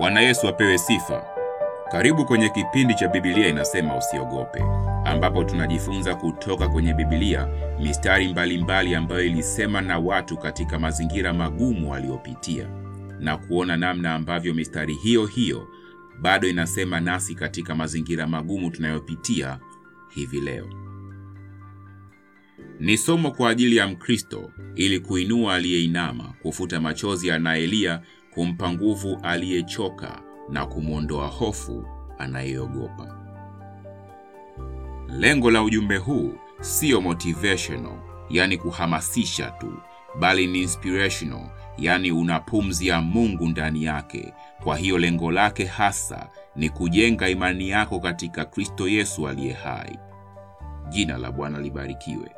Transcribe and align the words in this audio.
Bwana 0.00 0.20
Yesu 0.20 0.48
apewe 0.48 0.78
sifa. 0.78 1.24
Karibu 1.92 2.24
kwenye 2.26 2.48
kipindi 2.48 2.94
cha 2.94 3.08
Biblia 3.08 3.48
inasema 3.48 3.96
usiogope, 3.96 4.62
ambapo 5.04 5.44
tunajifunza 5.44 6.14
kutoka 6.14 6.68
kwenye 6.68 6.94
Biblia 6.94 7.48
mistari 7.80 8.28
mbalimbali 8.28 8.58
mbali 8.64 8.94
ambayo 8.94 9.24
ilisema 9.24 9.80
na 9.80 9.98
watu 9.98 10.36
katika 10.36 10.78
mazingira 10.78 11.32
magumu 11.32 11.90
waliopitia 11.90 12.68
na 13.18 13.36
kuona 13.36 13.76
namna 13.76 14.14
ambavyo 14.14 14.54
mistari 14.54 14.94
hiyo 14.94 15.26
hiyo 15.26 15.68
bado 16.20 16.48
inasema 16.48 17.00
nasi 17.00 17.34
katika 17.34 17.74
mazingira 17.74 18.26
magumu 18.26 18.70
tunayopitia 18.70 19.58
hivi 20.14 20.40
leo. 20.40 20.68
Ni 22.80 22.98
somo 22.98 23.30
kwa 23.30 23.50
ajili 23.50 23.76
ya 23.76 23.86
Mkristo 23.88 24.50
ili 24.74 25.00
kuinua 25.00 25.54
aliyeinama, 25.54 26.34
kufuta 26.42 26.80
machozi 26.80 27.30
anayelia, 27.30 28.00
kumpa 28.34 28.72
nguvu 28.72 29.18
aliyechoka 29.22 30.22
na 30.48 30.66
kumwondoa 30.66 31.26
hofu 31.26 31.84
anayeogopa. 32.18 33.16
Lengo 35.08 35.50
la 35.50 35.62
ujumbe 35.62 35.96
huu 35.96 36.34
siyo 36.60 37.00
motivational, 37.00 37.98
yani 38.30 38.56
kuhamasisha 38.58 39.50
tu, 39.50 39.72
bali 40.18 40.46
ni 40.46 40.62
inspirational, 40.62 41.50
yani 41.78 42.12
una 42.12 42.40
pumzi 42.40 42.86
ya 42.88 43.00
Mungu 43.00 43.46
ndani 43.48 43.84
yake. 43.84 44.34
Kwa 44.64 44.76
hiyo 44.76 44.98
lengo 44.98 45.30
lake 45.32 45.64
hasa 45.64 46.28
ni 46.56 46.70
kujenga 46.70 47.28
imani 47.28 47.68
yako 47.68 48.00
katika 48.00 48.44
Kristo 48.44 48.88
Yesu 48.88 49.28
aliye 49.28 49.52
hai. 49.52 49.98
Jina 50.88 51.18
la 51.18 51.32
Bwana 51.32 51.58
libarikiwe. 51.60 52.30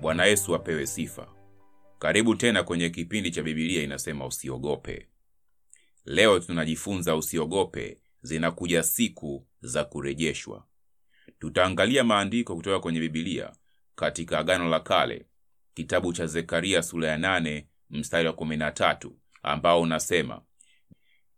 Bwana 0.00 0.24
Yesu 0.24 0.54
apewe 0.54 0.86
sifa. 0.86 1.26
Karibu 1.98 2.34
tena 2.34 2.62
kwenye 2.62 2.90
kipindi 2.90 3.30
cha 3.30 3.42
Biblia 3.42 3.82
inasema 3.82 4.26
usiogope. 4.26 5.08
Leo 6.04 6.38
tunajifunza 6.40 7.16
usiogope, 7.16 7.98
zinakuja 8.22 8.82
siku 8.82 9.46
za 9.60 9.84
kurejeshwa. 9.84 10.66
Tutaangalia 11.38 12.04
maandiko 12.04 12.56
kutoka 12.56 12.80
kwenye 12.80 13.00
Biblia 13.00 13.52
katika 13.94 14.38
Agano 14.38 14.68
la 14.68 14.80
Kale, 14.80 15.26
kitabu 15.74 16.12
cha 16.12 16.26
Zekaria 16.26 16.82
sura 16.82 17.08
ya 17.08 17.18
nane 17.18 17.68
mstari 17.90 18.26
wa 18.26 18.32
kumi 18.32 18.56
na 18.56 18.70
tatu 18.70 19.16
ambao 19.42 19.80
unasema 19.80 20.42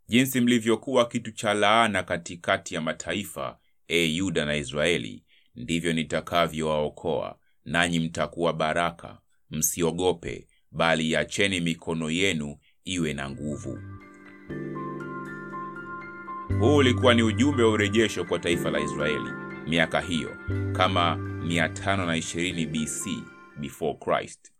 jinsi 0.07 0.41
mlivyokuwa 0.41 1.07
kitu 1.07 1.31
cha 1.31 1.53
laana 1.53 2.03
katikati 2.03 2.75
ya 2.75 2.81
mataifa, 2.81 3.59
e 3.87 4.05
Yuda 4.05 4.45
na 4.45 4.55
Israeli, 4.55 5.23
ndivyo 5.55 5.93
nitakavyowaokoa, 5.93 7.39
nanyi 7.65 7.99
mtakuwa 7.99 8.53
baraka. 8.53 9.17
Msiogope, 9.49 10.47
bali 10.71 11.15
acheni 11.15 11.59
mikono 11.61 12.09
yenu 12.11 12.57
iwe 12.83 13.13
na 13.13 13.29
nguvu. 13.29 13.79
Huu 16.59 16.75
ulikuwa 16.75 17.13
ni 17.13 17.23
ujumbe 17.23 17.63
wa 17.63 17.69
urejesho 17.71 18.25
kwa 18.25 18.39
taifa 18.39 18.71
la 18.71 18.79
Israeli 18.79 19.29
miaka 19.67 20.01
hiyo 20.01 20.37
kama 20.73 21.15
520 21.15 22.67
BC 22.67 23.23
before 23.59 23.93
Christ. 23.93 24.51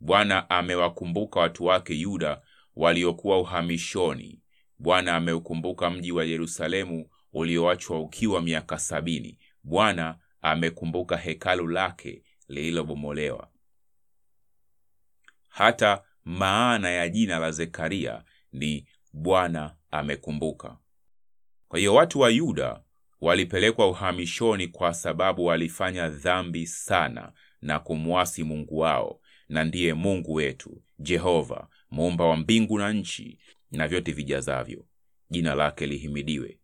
Bwana 0.00 0.50
amewakumbuka 0.50 1.40
watu 1.40 1.64
wake 1.64 1.94
Yuda 1.94 2.40
waliokuwa 2.76 3.40
uhamishoni. 3.40 4.40
Bwana 4.78 5.16
ameukumbuka 5.16 5.90
mji 5.90 6.12
wa 6.12 6.24
Yerusalemu 6.24 7.06
ulioachwa 7.32 8.00
ukiwa 8.00 8.42
miaka 8.42 8.78
sabini. 8.78 9.38
Bwana 9.62 10.18
amekumbuka 10.42 11.16
hekalu 11.16 11.68
lake 11.68 12.22
lililobomolewa. 12.48 13.48
Hata 15.52 16.02
maana 16.24 16.90
ya 16.90 17.08
jina 17.08 17.38
la 17.38 17.50
Zekaria 17.50 18.24
ni 18.52 18.86
Bwana 19.12 19.74
amekumbuka. 19.90 20.76
Kwa 21.68 21.78
hiyo 21.78 21.94
watu 21.94 22.20
wa 22.20 22.30
Yuda 22.30 22.80
walipelekwa 23.20 23.88
uhamishoni 23.88 24.68
kwa 24.68 24.94
sababu 24.94 25.44
walifanya 25.44 26.08
dhambi 26.08 26.66
sana 26.66 27.32
na 27.62 27.78
kumwasi 27.78 28.44
Mungu 28.44 28.78
wao, 28.78 29.20
na 29.48 29.64
ndiye 29.64 29.94
Mungu 29.94 30.34
wetu 30.34 30.82
Jehova, 30.98 31.68
muumba 31.90 32.24
wa 32.26 32.36
mbingu 32.36 32.78
na 32.78 32.92
nchi 32.92 33.38
na 33.70 33.88
vyote 33.88 34.12
vijazavyo. 34.12 34.84
Jina 35.30 35.54
lake 35.54 35.86
lihimidiwe. 35.86 36.58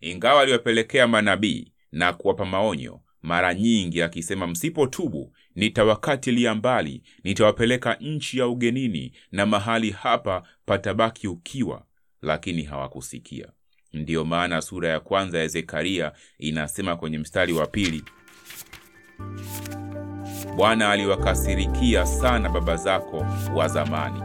Ingawa 0.00 0.42
aliwapelekea 0.42 1.06
manabii 1.06 1.72
na 1.92 2.12
kuwapa 2.12 2.44
maonyo 2.44 3.00
mara 3.22 3.54
nyingi 3.54 4.02
akisema, 4.02 4.46
msipotubu 4.46 5.36
nitawakatilia 5.58 6.54
mbali, 6.54 7.02
nitawapeleka 7.24 7.94
nchi 8.00 8.38
ya 8.38 8.46
ugenini 8.48 9.12
na 9.32 9.46
mahali 9.46 9.90
hapa 9.90 10.42
patabaki 10.66 11.28
ukiwa, 11.28 11.82
lakini 12.22 12.62
hawakusikia. 12.62 13.48
Ndiyo 13.92 14.24
maana 14.24 14.60
sura 14.60 14.88
ya 14.88 15.00
kwanza 15.00 15.38
ya 15.38 15.46
Zekaria 15.48 16.12
inasema 16.38 16.96
kwenye 16.96 17.18
mstari 17.18 17.52
wa 17.52 17.66
pili, 17.66 18.04
Bwana 20.56 20.90
aliwakasirikia 20.90 22.06
sana 22.06 22.48
baba 22.48 22.76
zako 22.76 23.26
wa 23.54 23.68
zamani. 23.68 24.20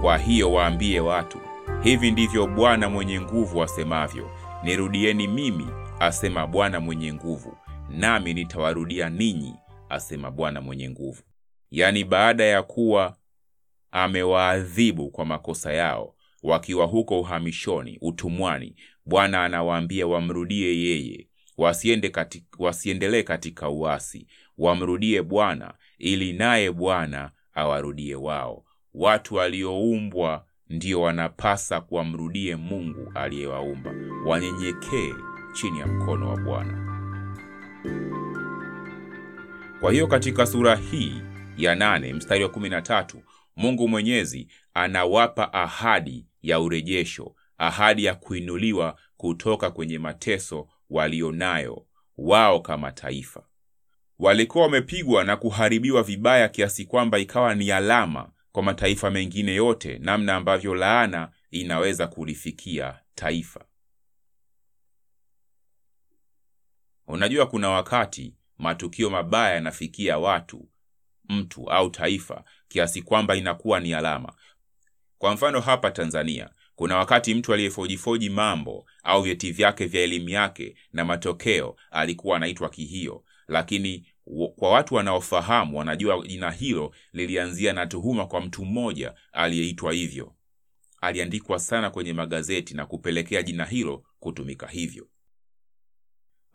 Kwa 0.00 0.18
hiyo 0.18 0.52
waambie 0.52 1.00
watu, 1.00 1.38
hivi 1.82 2.10
ndivyo 2.10 2.46
Bwana 2.46 2.88
mwenye 2.90 3.20
nguvu 3.20 3.62
asemavyo, 3.62 4.30
nirudieni 4.64 5.28
mimi, 5.28 5.66
asema 6.00 6.46
Bwana 6.46 6.80
mwenye 6.80 7.12
nguvu, 7.14 7.56
nami 7.90 8.34
nitawarudia 8.34 9.08
ninyi, 9.10 9.54
asema 9.88 10.30
Bwana 10.30 10.60
mwenye 10.60 10.90
nguvu. 10.90 11.22
Yaani, 11.70 12.04
baada 12.04 12.44
ya 12.44 12.62
kuwa 12.62 13.16
amewaadhibu 13.90 15.10
kwa 15.10 15.24
makosa 15.24 15.72
yao 15.72 16.14
wakiwa 16.42 16.86
huko 16.86 17.20
uhamishoni, 17.20 17.98
utumwani, 18.00 18.76
Bwana 19.06 19.44
anawaambia 19.44 20.06
wamrudie 20.06 20.80
yeye, 20.82 21.28
wasiende 21.56 22.08
kati, 22.08 22.46
wasiendelee 22.58 23.22
katika 23.22 23.68
uasi, 23.70 24.26
wamrudie 24.58 25.22
Bwana 25.22 25.74
ili 25.98 26.32
naye 26.32 26.72
Bwana 26.72 27.30
awarudie 27.54 28.14
wao. 28.14 28.64
Watu 28.94 29.34
walioumbwa 29.34 30.46
ndio 30.68 31.00
wanapasa 31.00 31.80
kuwamrudie 31.80 32.56
Mungu 32.56 33.12
aliyewaumba, 33.14 33.94
wanyenyekee 34.26 35.14
chini 35.52 35.78
ya 35.78 35.86
mkono 35.86 36.28
wa 36.30 36.36
Bwana. 36.36 36.86
Kwa 39.80 39.92
hiyo 39.92 40.06
katika 40.06 40.46
sura 40.46 40.76
hii 40.76 41.22
ya 41.56 41.74
nane 41.74 42.12
mstari 42.14 42.42
wa 42.44 42.50
kumi 42.50 42.68
na 42.68 42.82
tatu 42.82 43.22
Mungu 43.56 43.88
Mwenyezi 43.88 44.48
anawapa 44.74 45.52
ahadi 45.52 46.26
ya 46.42 46.60
urejesho, 46.60 47.34
ahadi 47.58 48.04
ya 48.04 48.14
kuinuliwa 48.14 48.98
kutoka 49.16 49.70
kwenye 49.70 49.98
mateso 49.98 50.68
walionayo 50.90 51.86
wao 52.18 52.60
kama 52.60 52.92
taifa. 52.92 53.46
Walikuwa 54.18 54.64
wamepigwa 54.64 55.24
na 55.24 55.36
kuharibiwa 55.36 56.02
vibaya 56.02 56.48
kiasi 56.48 56.84
kwamba 56.84 57.18
ikawa 57.18 57.54
ni 57.54 57.70
alama 57.72 58.30
kwa 58.52 58.62
mataifa 58.62 59.10
mengine 59.10 59.54
yote 59.54 59.98
namna 59.98 60.34
ambavyo 60.36 60.74
laana 60.74 61.30
inaweza 61.50 62.06
kulifikia 62.06 63.00
taifa. 63.14 63.64
Unajua, 67.06 67.46
kuna 67.46 67.68
wakati 67.70 68.34
matukio 68.58 69.10
mabaya 69.10 69.54
yanafikia 69.54 70.18
watu, 70.18 70.68
mtu 71.28 71.70
au 71.70 71.90
taifa 71.90 72.44
kiasi 72.68 73.02
kwamba 73.02 73.36
inakuwa 73.36 73.80
ni 73.80 73.94
alama. 73.94 74.32
Kwa 75.18 75.34
mfano, 75.34 75.60
hapa 75.60 75.90
Tanzania 75.90 76.50
kuna 76.74 76.96
wakati 76.96 77.34
mtu 77.34 77.54
aliyefojifoji 77.54 78.30
mambo 78.30 78.86
au 79.02 79.22
vyeti 79.22 79.52
vyake 79.52 79.86
vya 79.86 80.02
elimu 80.02 80.28
yake 80.28 80.76
na 80.92 81.04
matokeo 81.04 81.76
alikuwa 81.90 82.36
anaitwa 82.36 82.68
Kihio, 82.68 83.24
lakini 83.48 84.06
kwa 84.56 84.70
watu 84.70 84.94
wanaofahamu 84.94 85.78
wanajua 85.78 86.26
jina 86.26 86.50
hilo 86.50 86.94
lilianzia 87.12 87.72
na 87.72 87.86
tuhuma 87.86 88.26
kwa 88.26 88.40
mtu 88.40 88.64
mmoja 88.64 89.14
aliyeitwa 89.32 89.92
hivyo. 89.92 90.32
Aliandikwa 91.00 91.58
sana 91.58 91.90
kwenye 91.90 92.12
magazeti 92.12 92.74
na 92.74 92.86
kupelekea 92.86 93.42
jina 93.42 93.64
hilo 93.64 94.04
kutumika 94.20 94.66
hivyo. 94.66 95.08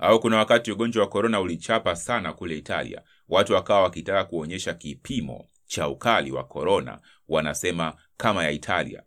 Au 0.02 0.20
kuna 0.20 0.38
wakati 0.38 0.72
ugonjwa 0.72 1.04
wa 1.04 1.10
korona 1.10 1.40
ulichapa 1.42 1.96
sana 1.96 2.34
kule 2.34 2.58
Italia, 2.58 3.02
watu 3.30 3.54
wakawa 3.54 3.82
wakitaka 3.84 4.24
kuonyesha 4.24 4.74
kipimo 4.74 5.50
cha 5.66 5.88
ukali 5.88 6.32
wa 6.32 6.44
korona, 6.44 7.00
wanasema 7.28 7.94
kama 8.18 8.44
ya 8.44 8.52
Italia, 8.52 9.04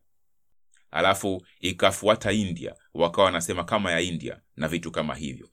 alafu 0.91 1.47
ikafuata 1.61 2.33
India, 2.33 2.75
wakawa 2.95 3.25
wanasema 3.25 3.65
kama 3.65 3.93
ya 3.93 4.01
India 4.01 4.41
na 4.57 4.69
vitu 4.69 4.91
kama 4.91 5.15
hivyo. 5.15 5.49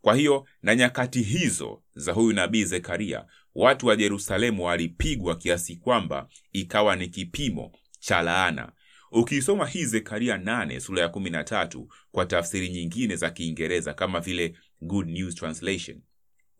Kwa 0.00 0.14
hiyo 0.14 0.46
na 0.62 0.74
nyakati 0.74 1.22
hizo 1.22 1.82
za 1.94 2.12
huyu 2.12 2.32
nabii 2.32 2.64
Zekaria, 2.64 3.24
watu 3.54 3.86
wa 3.86 3.94
Yerusalemu 3.94 4.64
walipigwa 4.64 5.36
kiasi 5.36 5.76
kwamba 5.76 6.28
ikawa 6.52 6.96
ni 6.96 7.08
kipimo 7.08 7.72
cha 7.98 8.22
laana. 8.22 8.72
Ukiisoma 9.12 9.66
hii 9.66 9.84
Zekaria 9.84 10.36
8 10.36 10.80
sura 10.80 11.02
ya 11.02 11.08
13 11.08 11.86
kwa 12.12 12.26
tafsiri 12.26 12.68
nyingine 12.68 13.16
za 13.16 13.30
Kiingereza 13.30 13.94
kama 13.94 14.20
vile 14.20 14.54
Good 14.80 15.08
News 15.08 15.34
Translation, 15.34 16.00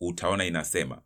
utaona 0.00 0.44
inasema 0.44 1.02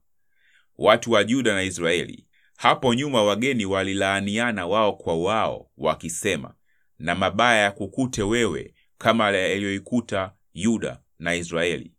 watu 0.78 1.12
wa 1.12 1.20
Yuda 1.20 1.54
na 1.54 1.62
Israeli 1.62 2.26
Hapo 2.60 2.94
nyuma 2.94 3.22
wageni 3.22 3.64
walilaaniana 3.66 4.66
wao 4.66 4.92
kwa 4.92 5.16
wao, 5.22 5.70
wakisema, 5.76 6.54
na 6.98 7.14
mabaya 7.14 7.62
ya 7.62 7.70
kukute 7.72 8.22
wewe 8.22 8.74
kama 8.98 9.30
yaliyoikuta 9.30 10.32
Yuda 10.54 11.00
na 11.18 11.34
Israeli. 11.34 11.92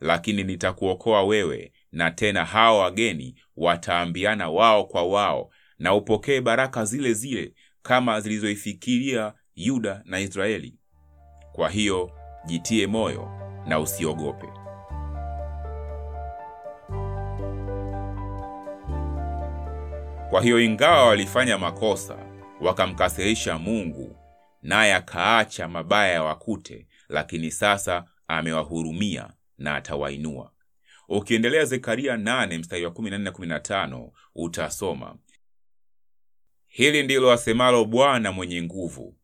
Lakini 0.00 0.44
nitakuokoa 0.44 1.22
wewe, 1.24 1.72
na 1.92 2.10
tena 2.10 2.44
hao 2.44 2.78
wageni 2.78 3.34
wataambiana 3.56 4.50
wao 4.50 4.84
kwa 4.84 5.02
wao, 5.02 5.50
na 5.78 5.94
upokee 5.94 6.40
baraka 6.40 6.84
zile 6.84 7.12
zile 7.14 7.54
kama 7.82 8.20
zilizoifikiria 8.20 9.34
Yuda 9.56 10.02
na 10.04 10.20
Israeli. 10.20 10.74
Kwa 11.52 11.70
hiyo 11.70 12.10
jitie 12.46 12.86
moyo 12.86 13.30
na 13.66 13.80
usiogope. 13.80 14.46
Kwa 20.30 20.42
hiyo 20.42 20.60
ingawa 20.60 21.06
walifanya 21.06 21.58
makosa, 21.58 22.18
wakamkasirisha 22.60 23.58
Mungu, 23.58 24.16
naye 24.62 24.94
akaacha 24.94 25.68
mabaya 25.68 26.12
ya 26.12 26.22
wakute, 26.22 26.86
lakini 27.08 27.50
sasa 27.50 28.04
amewahurumia 28.28 29.30
na 29.58 29.74
atawainua. 29.74 30.52
Ukiendelea 31.08 31.64
Zekaria 31.64 32.16
8 32.16 32.58
mstari 32.58 32.84
wa 32.84 32.90
14 32.90 33.18
na 33.18 33.30
15 33.30 34.10
utasoma, 34.34 35.16
hili 36.66 37.02
ndilo 37.02 37.32
asemalo 37.32 37.84
Bwana 37.84 38.32
mwenye 38.32 38.62
nguvu, 38.62 39.16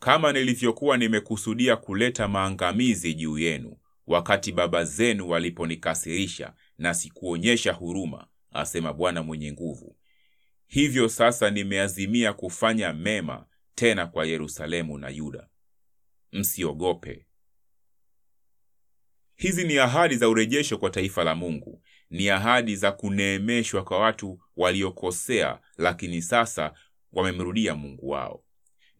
kama 0.00 0.32
nilivyokuwa 0.32 0.96
nimekusudia 0.96 1.76
kuleta 1.76 2.28
maangamizi 2.28 3.14
juu 3.14 3.38
yenu 3.38 3.76
wakati 4.06 4.52
baba 4.52 4.84
zenu 4.84 5.28
waliponikasirisha 5.28 6.54
na 6.78 6.94
sikuonyesha 6.94 7.72
huruma, 7.72 8.26
asema 8.50 8.92
Bwana 8.92 9.22
mwenye 9.22 9.52
nguvu, 9.52 9.96
hivyo 10.66 11.08
sasa 11.08 11.50
nimeazimia 11.50 12.32
kufanya 12.32 12.92
mema 12.92 13.46
tena 13.74 14.06
kwa 14.06 14.26
Yerusalemu 14.26 14.98
na 14.98 15.08
Yuda. 15.08 15.48
Msiogope. 16.32 17.26
Hizi 19.36 19.64
ni 19.64 19.78
ahadi 19.78 20.16
za 20.16 20.28
urejesho 20.28 20.78
kwa 20.78 20.90
taifa 20.90 21.24
la 21.24 21.34
Mungu, 21.34 21.82
ni 22.10 22.30
ahadi 22.30 22.76
za 22.76 22.92
kuneemeshwa 22.92 23.84
kwa 23.84 23.98
watu 23.98 24.40
waliokosea, 24.56 25.60
lakini 25.78 26.22
sasa 26.22 26.72
wamemrudia 27.12 27.74
Mungu 27.74 28.08
wao, 28.08 28.44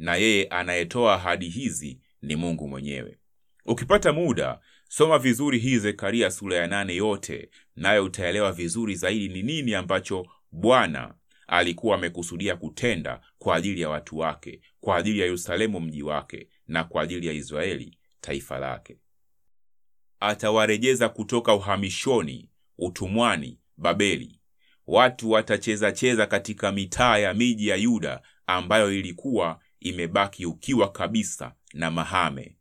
na 0.00 0.16
yeye 0.16 0.44
anayetoa 0.44 1.14
ahadi 1.14 1.48
hizi 1.48 2.00
ni 2.22 2.36
Mungu 2.36 2.68
mwenyewe. 2.68 3.18
Ukipata 3.66 4.12
muda, 4.12 4.60
soma 4.88 5.18
vizuri 5.18 5.58
hii 5.58 5.78
Zekaria 5.78 6.30
sura 6.30 6.56
ya 6.56 6.66
nane 6.66 6.94
yote, 6.96 7.50
nayo 7.76 8.04
utaelewa 8.04 8.52
vizuri 8.52 8.94
zaidi 8.94 9.28
ni 9.28 9.42
nini 9.42 9.74
ambacho 9.74 10.26
Bwana 10.52 11.14
alikuwa 11.46 11.94
amekusudia 11.96 12.56
kutenda 12.56 13.20
kwa 13.38 13.56
ajili 13.56 13.80
ya 13.80 13.88
watu 13.88 14.18
wake, 14.18 14.60
kwa 14.80 14.96
ajili 14.96 15.18
ya 15.18 15.24
Yerusalemu 15.24 15.80
mji 15.80 16.02
wake, 16.02 16.48
na 16.68 16.84
kwa 16.84 17.02
ajili 17.02 17.26
ya 17.26 17.32
Israeli 17.32 17.98
taifa 18.20 18.58
lake. 18.58 18.96
Atawarejeza 20.20 21.08
kutoka 21.08 21.54
uhamishoni, 21.54 22.50
utumwani 22.78 23.58
Babeli. 23.76 24.40
Watu 24.86 25.30
watacheza 25.30 25.92
cheza 25.92 26.26
katika 26.26 26.72
mitaa 26.72 27.18
ya 27.18 27.34
miji 27.34 27.68
ya 27.68 27.76
Yuda 27.76 28.22
ambayo 28.46 28.92
ilikuwa 28.92 29.60
imebaki 29.80 30.46
ukiwa 30.46 30.92
kabisa 30.92 31.54
na 31.74 31.90
mahame, 31.90 32.56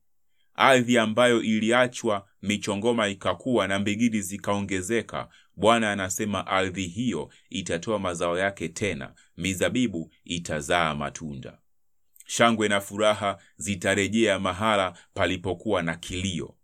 ardhi 0.56 0.98
ambayo 0.98 1.42
iliachwa 1.42 2.28
michongoma 2.42 3.08
ikakuwa 3.08 3.68
na 3.68 3.80
mbigidi 3.80 4.22
zikaongezeka. 4.22 5.30
Bwana 5.56 5.92
anasema 5.92 6.48
ardhi 6.48 6.88
hiyo 6.88 7.30
itatoa 7.50 8.00
mazao 8.00 8.38
yake 8.38 8.70
tena, 8.70 9.14
mizabibu 9.38 10.12
itazaa 10.24 10.96
matunda, 10.96 11.58
shangwe 12.26 12.68
na 12.68 12.82
furaha 12.82 13.38
zitarejea 13.58 14.40
mahala 14.40 14.98
palipokuwa 15.14 15.82
na 15.84 15.96
kilio. 15.96 16.56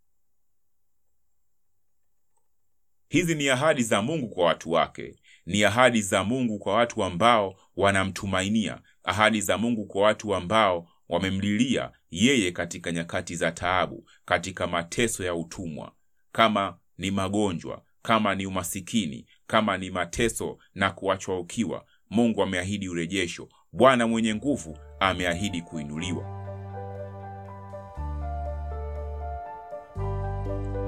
Hizi 3.09 3.35
ni 3.35 3.49
ahadi 3.49 3.83
za 3.83 4.01
Mungu 4.01 4.29
kwa 4.29 4.45
watu 4.45 4.71
wake, 4.71 5.15
ni 5.45 5.63
ahadi 5.63 6.01
za 6.01 6.23
Mungu 6.23 6.59
kwa 6.59 6.73
watu 6.75 7.03
ambao 7.03 7.55
wanamtumainia, 7.75 8.81
ahadi 9.05 9.41
za 9.41 9.57
Mungu 9.57 9.85
kwa 9.85 10.01
watu 10.01 10.35
ambao 10.35 10.87
wamemlilia 11.09 11.91
yeye 12.11 12.51
katika 12.51 12.91
nyakati 12.91 13.35
za 13.35 13.51
taabu, 13.51 14.09
katika 14.25 14.67
mateso 14.67 15.23
ya 15.23 15.35
utumwa, 15.35 15.91
kama 16.31 16.77
ni 16.97 17.11
magonjwa, 17.11 17.81
kama 18.01 18.35
ni 18.35 18.45
umasikini, 18.45 19.25
kama 19.47 19.77
ni 19.77 19.89
mateso 19.89 20.57
na 20.75 20.91
kuachwa 20.91 21.39
ukiwa. 21.39 21.85
Mungu 22.09 22.43
ameahidi 22.43 22.89
urejesho. 22.89 23.49
Bwana 23.71 24.07
mwenye 24.07 24.35
nguvu 24.35 24.77
ameahidi 24.99 25.61
kuinuliwa. 25.61 26.35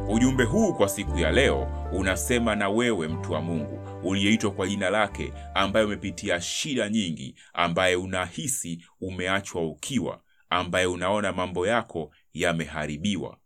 Ujumbe 0.10 0.44
huu 0.44 0.74
kwa 0.74 0.90
siku 0.90 1.20
ya 1.20 1.32
leo 1.32 1.68
unasema 1.94 2.56
na 2.56 2.70
wewe 2.70 3.08
mtu 3.08 3.32
wa 3.32 3.42
Mungu 3.42 3.87
uliyeitwa 4.08 4.52
kwa 4.52 4.68
jina 4.68 4.90
lake, 4.90 5.34
ambaye 5.54 5.86
umepitia 5.86 6.42
shida 6.42 6.90
nyingi, 6.90 7.36
ambaye 7.54 7.96
unahisi 7.96 8.86
umeachwa 9.02 9.68
ukiwa, 9.68 10.22
ambaye 10.50 10.86
unaona 10.86 11.32
mambo 11.34 11.68
yako 11.68 12.12
yameharibiwa. 12.34 13.38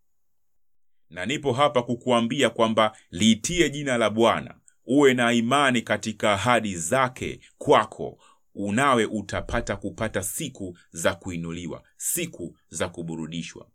Na 1.10 1.26
nipo 1.26 1.54
hapa 1.54 1.84
kukuambia 1.84 2.50
kwamba 2.50 2.98
liitie 3.12 3.70
jina 3.70 3.98
la 3.98 4.10
Bwana, 4.10 4.56
uwe 4.86 5.14
na 5.14 5.34
imani 5.34 5.82
katika 5.82 6.34
ahadi 6.34 6.76
zake 6.76 7.40
kwako, 7.58 8.18
unawe 8.56 9.06
utapata 9.06 9.76
kupata 9.76 10.24
siku 10.24 10.78
za 10.92 11.16
kuinuliwa, 11.16 11.84
siku 11.98 12.58
za 12.70 12.90
kuburudishwa. 12.90 13.68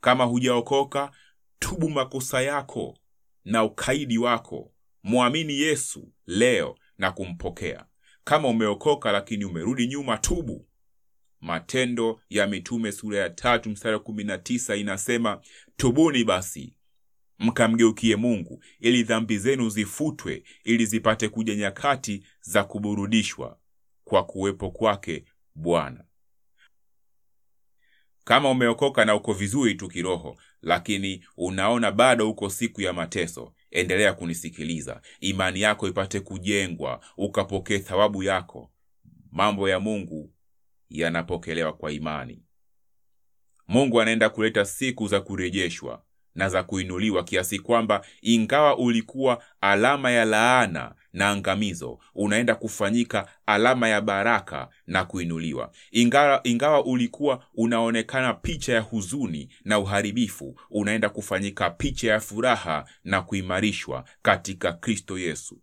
Kama 0.00 0.24
hujaokoka 0.24 1.10
tubu 1.58 1.90
makosa 1.90 2.42
yako 2.42 2.98
na 3.44 3.64
ukaidi 3.64 4.18
wako, 4.18 4.72
mwamini 5.02 5.58
Yesu 5.60 6.12
leo 6.26 6.78
na 6.98 7.12
kumpokea. 7.12 7.86
Kama 8.24 8.48
umeokoka 8.48 9.12
lakini 9.12 9.44
umerudi 9.44 9.86
nyuma, 9.86 10.18
tubu. 10.18 10.66
Matendo 11.40 12.20
ya 12.30 12.46
Mitume 12.46 12.92
sura 12.92 13.18
ya 13.18 13.30
tatu 13.30 13.70
mstari 13.70 13.94
wa 13.94 14.00
kumi 14.02 14.24
na 14.24 14.38
tisa 14.38 14.76
inasema, 14.76 15.40
tubuni 15.76 16.24
basi 16.24 16.76
mkamgeukie 17.38 18.16
Mungu 18.16 18.64
ili 18.80 19.02
dhambi 19.02 19.38
zenu 19.38 19.68
zifutwe, 19.68 20.42
ili 20.64 20.86
zipate 20.86 21.28
kuja 21.28 21.54
nyakati 21.54 22.24
za 22.40 22.64
kuburudishwa 22.64 23.58
kwa 24.04 24.24
kuwepo 24.24 24.70
kwake 24.70 25.24
Bwana. 25.54 26.04
Kama 28.24 28.50
umeokoka 28.50 29.04
na 29.04 29.14
uko 29.14 29.32
vizuri 29.32 29.74
tu 29.74 29.88
kiroho, 29.88 30.36
lakini 30.62 31.24
unaona 31.36 31.92
bado 31.92 32.30
uko 32.30 32.50
siku 32.50 32.80
ya 32.82 32.92
mateso, 32.92 33.54
endelea 33.72 34.12
kunisikiliza, 34.12 35.00
imani 35.20 35.60
yako 35.60 35.88
ipate 35.88 36.20
kujengwa, 36.20 37.00
ukapokee 37.16 37.78
thawabu 37.78 38.22
yako. 38.22 38.70
Mambo 39.32 39.68
ya 39.68 39.80
Mungu 39.80 40.32
yanapokelewa 40.90 41.72
kwa 41.72 41.92
imani. 41.92 42.42
Mungu 43.68 44.00
anaenda 44.00 44.28
kuleta 44.30 44.64
siku 44.64 45.08
za 45.08 45.20
kurejeshwa 45.20 46.02
na 46.34 46.48
za 46.48 46.62
kuinuliwa, 46.62 47.24
kiasi 47.24 47.58
kwamba 47.58 48.06
ingawa 48.22 48.78
ulikuwa 48.78 49.44
alama 49.60 50.10
ya 50.10 50.24
laana 50.24 50.94
na 51.12 51.28
angamizo, 51.30 51.98
unaenda 52.14 52.54
kufanyika 52.54 53.28
alama 53.46 53.88
ya 53.88 54.00
baraka 54.00 54.68
na 54.86 55.04
kuinuliwa. 55.04 55.72
Ingawa, 55.90 56.40
ingawa 56.44 56.84
ulikuwa 56.84 57.44
unaonekana 57.54 58.34
picha 58.34 58.72
ya 58.74 58.80
huzuni 58.80 59.48
na 59.64 59.78
uharibifu, 59.78 60.60
unaenda 60.70 61.08
kufanyika 61.08 61.70
picha 61.70 62.10
ya 62.10 62.20
furaha 62.20 62.84
na 63.04 63.22
kuimarishwa 63.22 64.04
katika 64.22 64.72
Kristo 64.72 65.18
Yesu. 65.18 65.60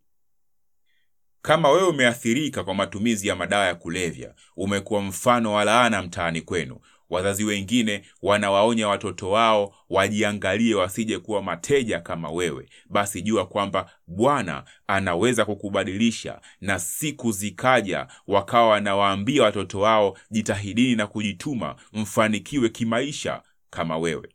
Kama 1.41 1.70
wewe 1.72 1.88
umeathirika 1.88 2.63
kwa 2.63 2.75
matumizi 2.75 3.27
ya 3.27 3.36
madawa 3.36 3.65
ya 3.65 3.75
kulevya, 3.75 4.34
umekuwa 4.56 5.01
mfano 5.01 5.53
wa 5.53 5.63
laana 5.65 6.01
mtaani 6.01 6.41
kwenu. 6.41 6.79
Wazazi 7.10 7.44
wengine 7.44 8.01
wanawaonya 8.22 8.88
watoto 8.88 9.30
wao 9.32 9.75
wajiangalie 9.89 10.75
wasije 10.75 11.20
kuwa 11.20 11.42
mateja 11.42 12.00
kama 12.00 12.32
wewe. 12.32 12.70
Basi 12.89 13.22
jua 13.22 13.46
kwamba 13.46 13.92
Bwana 14.08 14.63
anaweza 14.88 15.46
kukubadilisha, 15.46 16.42
na 16.62 16.80
siku 16.80 17.32
zikaja 17.32 18.08
wakawa 18.28 18.68
wanawaambia 18.70 19.44
watoto 19.44 19.80
wao, 19.80 20.18
jitahidini 20.32 20.96
na 20.96 21.08
kujituma, 21.08 21.75
mfanikiwe 21.94 22.70
kimaisha 22.70 23.42
kama 23.70 23.98
wewe. 23.98 24.30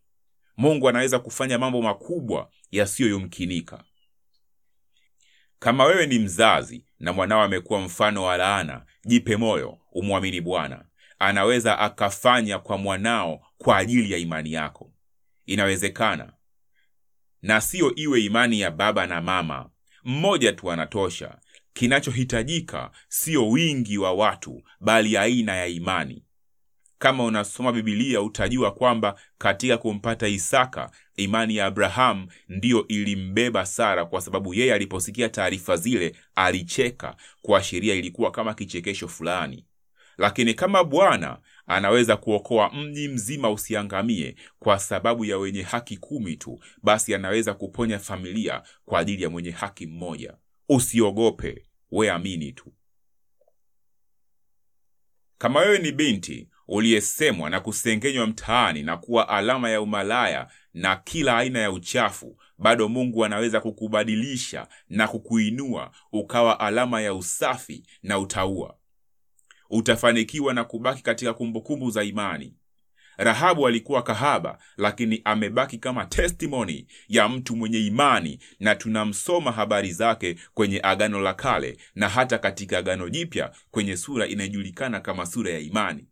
Mungu 0.56 0.88
anaweza 0.88 1.18
kufanya 1.18 1.58
mambo 1.58 1.82
makubwa 1.82 2.50
yasiyoyumkinika. 2.70 3.84
Kama 5.58 5.84
wewe 5.84 6.06
ni 6.06 6.18
mzazi 6.18 6.84
na 7.00 7.12
mwanao 7.12 7.42
amekuwa 7.42 7.80
mfano 7.80 8.22
wa 8.24 8.36
laana, 8.36 8.84
jipe 9.04 9.36
moyo, 9.36 9.78
umwamini 9.92 10.40
Bwana. 10.40 10.84
Anaweza 11.18 11.78
akafanya 11.78 12.58
kwa 12.58 12.78
mwanao 12.78 13.46
kwa 13.58 13.76
ajili 13.76 14.12
ya 14.12 14.18
imani 14.18 14.52
yako. 14.52 14.92
Inawezekana, 15.46 16.32
na 17.42 17.60
siyo 17.60 17.94
iwe 17.94 18.20
imani 18.24 18.60
ya 18.60 18.70
baba 18.70 19.06
na 19.06 19.20
mama, 19.20 19.70
mmoja 20.04 20.52
tu 20.52 20.72
anatosha. 20.72 21.38
kinachohitajika 21.72 22.90
siyo 23.08 23.48
wingi 23.48 23.98
wa 23.98 24.12
watu, 24.12 24.62
bali 24.80 25.16
aina 25.16 25.56
ya 25.56 25.66
imani. 25.66 26.24
Kama 26.98 27.24
unasoma 27.24 27.72
Bibilia 27.72 28.20
utajua 28.22 28.70
kwamba 28.74 29.20
katika 29.38 29.78
kumpata 29.78 30.28
Isaka, 30.28 30.90
imani 31.16 31.56
ya 31.56 31.66
Abrahamu 31.66 32.28
ndiyo 32.48 32.86
ilimbeba 32.88 33.66
Sara, 33.66 34.04
kwa 34.04 34.20
sababu 34.20 34.54
yeye 34.54 34.74
aliposikia 34.74 35.28
taarifa 35.28 35.76
zile 35.76 36.16
alicheka, 36.34 37.16
kuashiria 37.42 37.94
ilikuwa 37.94 38.30
kama 38.30 38.54
kichekesho 38.54 39.08
fulani. 39.08 39.64
Lakini 40.18 40.54
kama 40.54 40.84
Bwana 40.84 41.38
anaweza 41.66 42.16
kuokoa 42.16 42.70
mji 42.74 43.08
mzima 43.08 43.50
usiangamie 43.50 44.36
kwa 44.58 44.78
sababu 44.78 45.24
ya 45.24 45.38
wenye 45.38 45.62
haki 45.62 45.96
kumi 45.96 46.36
tu, 46.36 46.60
basi 46.82 47.14
anaweza 47.14 47.54
kuponya 47.54 47.98
familia 47.98 48.62
kwa 48.84 49.00
ajili 49.00 49.22
ya 49.22 49.30
mwenye 49.30 49.50
haki 49.50 49.86
mmoja. 49.86 50.34
Usiogope, 50.68 51.64
we 51.90 52.10
amini 52.10 52.52
tu. 52.52 52.72
Kama 55.38 55.60
wewe 55.60 55.78
ni 55.78 55.92
binti 55.92 56.48
uliyesemwa 56.68 57.50
na 57.50 57.60
kusengenywa 57.60 58.26
mtaani 58.26 58.82
na 58.82 58.96
kuwa 58.96 59.28
alama 59.28 59.70
ya 59.70 59.80
umalaya 59.80 60.50
na 60.74 60.96
kila 60.96 61.38
aina 61.38 61.58
ya 61.58 61.70
uchafu, 61.72 62.38
bado 62.58 62.88
Mungu 62.88 63.24
anaweza 63.24 63.60
kukubadilisha 63.60 64.68
na 64.88 65.08
kukuinua 65.08 65.90
ukawa 66.12 66.60
alama 66.60 67.00
ya 67.00 67.14
usafi 67.14 67.86
na 68.02 68.18
utaua. 68.18 68.76
Utafanikiwa 69.70 70.54
na 70.54 70.64
kubaki 70.64 71.02
katika 71.02 71.34
kumbukumbu 71.34 71.90
za 71.90 72.04
imani. 72.04 72.54
Rahabu 73.16 73.66
alikuwa 73.66 74.02
kahaba, 74.02 74.58
lakini 74.76 75.20
amebaki 75.24 75.78
kama 75.78 76.04
testimoni 76.06 76.86
ya 77.08 77.28
mtu 77.28 77.56
mwenye 77.56 77.78
imani, 77.86 78.38
na 78.60 78.74
tunamsoma 78.74 79.52
habari 79.52 79.92
zake 79.92 80.36
kwenye 80.54 80.80
Agano 80.82 81.20
la 81.20 81.34
Kale 81.34 81.76
na 81.94 82.08
hata 82.08 82.38
katika 82.38 82.78
Agano 82.78 83.08
Jipya 83.08 83.52
kwenye 83.70 83.96
sura 83.96 84.26
inayojulikana 84.26 85.00
kama 85.00 85.26
sura 85.26 85.50
ya 85.52 85.58
imani. 85.58 86.06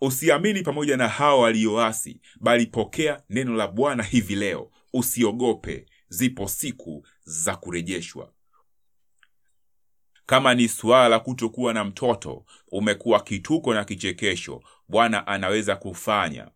Usiamini 0.00 0.62
pamoja 0.62 0.96
na 0.96 1.08
hao 1.08 1.40
walioasi, 1.40 2.20
bali 2.40 2.66
pokea 2.66 3.22
neno 3.30 3.54
la 3.56 3.68
Bwana 3.68 4.02
hivi 4.02 4.34
leo. 4.34 4.70
Usiogope, 4.92 5.86
zipo 6.08 6.48
siku 6.48 7.06
za 7.24 7.56
kurejeshwa. 7.56 8.32
Kama 10.30 10.54
ni 10.54 10.68
suala 10.68 11.08
la 11.08 11.18
kutokuwa 11.18 11.74
na 11.74 11.84
mtoto, 11.84 12.44
umekuwa 12.72 13.20
kituko 13.20 13.74
na 13.74 13.84
kichekesho, 13.84 14.62
Bwana 14.88 15.26
anaweza 15.26 15.76
kufanya. 15.76 16.48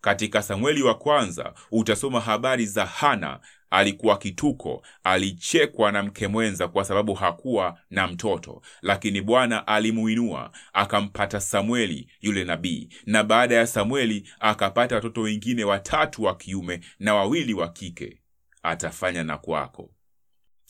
Katika 0.00 0.42
Samueli 0.42 0.82
wa 0.82 0.94
kwanza 0.94 1.54
utasoma 1.70 2.20
habari 2.20 2.66
za 2.66 2.86
Hana. 2.86 3.40
Alikuwa 3.70 4.18
kituko, 4.18 4.82
alichekwa 5.04 5.92
na 5.92 6.02
mke 6.02 6.28
mwenza 6.28 6.68
kwa 6.68 6.84
sababu 6.84 7.14
hakuwa 7.14 7.78
na 7.90 8.06
mtoto, 8.06 8.62
lakini 8.82 9.20
Bwana 9.20 9.66
alimuinua 9.66 10.50
akampata 10.72 11.40
Samueli 11.40 12.10
yule 12.20 12.44
nabii, 12.44 12.88
na 13.06 13.24
baada 13.24 13.54
ya 13.54 13.66
Samueli 13.66 14.28
akapata 14.40 14.94
watoto 14.94 15.20
wengine 15.20 15.64
watatu 15.64 16.22
wa 16.22 16.36
kiume 16.36 16.80
na 16.98 17.14
wawili 17.14 17.54
wa 17.54 17.68
kike. 17.68 18.18
Atafanya 18.62 19.24
na 19.24 19.38
kwako. 19.38 19.90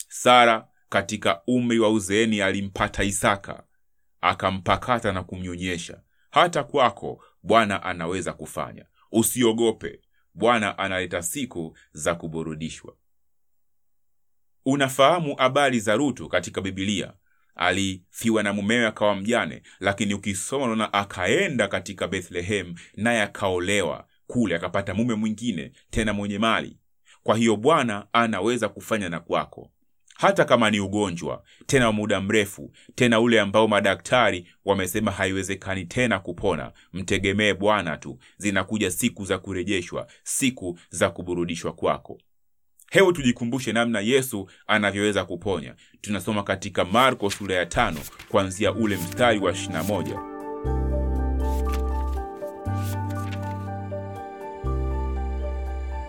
Sara 0.08 0.66
katika 0.92 1.42
umri 1.46 1.78
wa 1.78 1.90
uzeeni 1.90 2.40
alimpata 2.40 3.04
Isaka, 3.04 3.62
akampakata 4.20 5.12
na 5.12 5.22
kumnyonyesha. 5.22 6.00
Hata 6.30 6.64
kwako 6.64 7.24
Bwana 7.42 7.82
anaweza 7.82 8.32
kufanya. 8.32 8.84
Usiogope, 9.12 10.00
Bwana 10.34 10.78
analeta 10.78 11.22
siku 11.22 11.76
za 11.92 12.14
kuburudishwa. 12.14 12.96
Unafahamu 14.64 15.34
habari 15.36 15.80
za 15.80 15.96
Rutu 15.96 16.28
katika 16.28 16.60
Bibilia. 16.60 17.12
Alifiwa 17.54 18.42
na 18.42 18.52
mumewe 18.52 18.86
akawa 18.86 19.14
mjane, 19.16 19.62
lakini 19.80 20.14
ukisoma 20.14 20.64
unaona 20.64 20.92
akaenda 20.92 21.68
katika 21.68 22.08
Bethlehem 22.08 22.74
naye 22.96 23.22
akaolewa 23.22 24.06
kule, 24.26 24.54
akapata 24.56 24.94
mume 24.94 25.14
mwingine 25.14 25.72
tena 25.90 26.12
mwenye 26.12 26.38
mali. 26.38 26.78
Kwa 27.22 27.36
hiyo 27.36 27.56
Bwana 27.56 28.06
anaweza 28.12 28.68
kufanya 28.68 29.08
na 29.08 29.20
kwako 29.20 29.71
hata 30.22 30.44
kama 30.44 30.70
ni 30.70 30.80
ugonjwa 30.80 31.42
tena 31.66 31.86
wa 31.86 31.92
muda 31.92 32.20
mrefu, 32.20 32.70
tena 32.94 33.20
ule 33.20 33.40
ambao 33.40 33.68
madaktari 33.68 34.46
wamesema 34.64 35.10
haiwezekani 35.10 35.84
tena 35.84 36.18
kupona. 36.18 36.72
Mtegemee 36.92 37.54
Bwana 37.54 37.96
tu, 37.96 38.18
zinakuja 38.36 38.90
siku 38.90 39.24
za 39.24 39.38
kurejeshwa, 39.38 40.06
siku 40.24 40.78
za 40.90 41.10
kuburudishwa 41.10 41.72
kwako. 41.72 42.18
Hebu 42.90 43.12
tujikumbushe 43.12 43.72
namna 43.72 44.00
Yesu 44.00 44.50
anavyoweza 44.66 45.24
kuponya. 45.24 45.74
Tunasoma 46.00 46.42
katika 46.42 46.84
Marko 46.84 47.30
sura 47.30 47.54
ya 47.54 47.66
tano 47.66 48.00
kuanzia 48.28 48.72
ule 48.72 48.96
mstari 48.96 49.38
wa 49.38 49.52
21. 49.52 50.32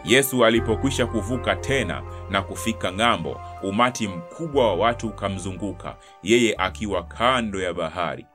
Yesu 0.06 0.46
alipokwisha 0.46 1.06
kuvuka 1.08 1.56
tena 1.56 2.04
na 2.34 2.42
kufika 2.42 2.92
ng'ambo, 2.94 3.42
umati 3.64 4.08
mkubwa 4.08 4.68
wa 4.68 4.76
watu 4.76 5.08
ukamzunguka 5.08 5.98
yeye 6.24 6.56
akiwa 6.58 7.04
kando 7.04 7.62
ya 7.62 7.74
bahari. 7.74 8.26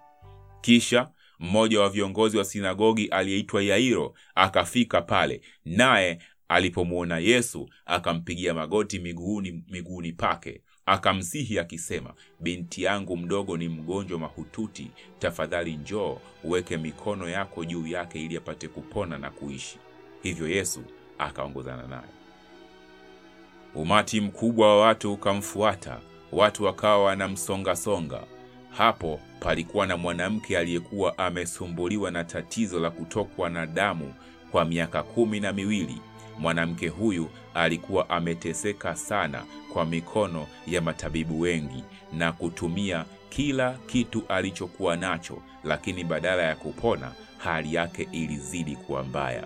Kisha 0.61 1.11
mmoja 1.39 1.81
wa 1.81 1.89
viongozi 1.91 2.37
wa 2.39 2.45
sinagogi 2.45 3.07
aliyeitwa 3.07 3.63
Yairo 3.63 4.15
akafika 4.35 5.03
pale, 5.03 5.41
naye 5.65 6.19
alipomwona 6.49 7.19
Yesu 7.19 7.69
akampigia 7.87 8.55
magoti 8.55 8.99
miguuni 8.99 9.65
miguuni 9.71 10.13
pake 10.13 10.63
akamsihi 10.87 11.59
akisema, 11.59 12.15
binti 12.41 12.83
yangu 12.83 13.17
mdogo 13.17 13.57
ni 13.57 13.69
mgonjwa 13.69 14.19
mahututi, 14.19 14.91
tafadhali 15.19 15.77
njoo 15.77 16.19
uweke 16.45 16.77
mikono 16.77 17.29
yako 17.29 17.65
juu 17.65 17.87
yake 17.87 18.25
ili 18.25 18.37
apate 18.37 18.69
kupona 18.69 19.19
na 19.19 19.31
kuishi. 19.31 19.79
Hivyo 20.23 20.49
Yesu 20.49 20.83
akaongozana 21.19 21.87
naye. 21.87 22.18
Umati 23.79 24.21
mkubwa 24.21 24.69
wa 24.69 24.81
watu 24.87 25.13
ukamfuata, 25.13 25.99
watu 26.33 26.65
wakawa 26.65 27.05
wanamsongasonga. 27.05 28.21
Hapo 28.71 29.21
palikuwa 29.41 29.87
na 29.87 29.97
mwanamke 29.97 30.59
aliyekuwa 30.59 31.19
amesumbuliwa 31.19 32.11
na 32.11 32.25
tatizo 32.25 32.81
la 32.81 32.91
kutokwa 32.91 33.51
na 33.51 33.67
damu 33.67 34.15
kwa 34.53 34.65
miaka 34.65 35.03
kumi 35.03 35.41
na 35.41 35.53
miwili. 35.53 36.01
Mwanamke 36.39 36.89
huyu 36.89 37.29
alikuwa 37.55 38.11
ameteseka 38.11 38.97
sana 38.97 39.45
kwa 39.73 39.85
mikono 39.85 40.47
ya 40.67 40.81
matabibu 40.81 41.41
wengi 41.41 41.85
na 42.13 42.33
kutumia 42.33 43.05
kila 43.31 43.79
kitu 43.87 44.23
alichokuwa 44.29 44.97
nacho, 44.97 45.43
lakini 45.65 46.05
badala 46.05 46.43
ya 46.43 46.57
kupona, 46.57 47.13
hali 47.39 47.75
yake 47.75 48.09
ilizidi 48.13 48.77
kuwa 48.77 49.03
mbaya. 49.05 49.45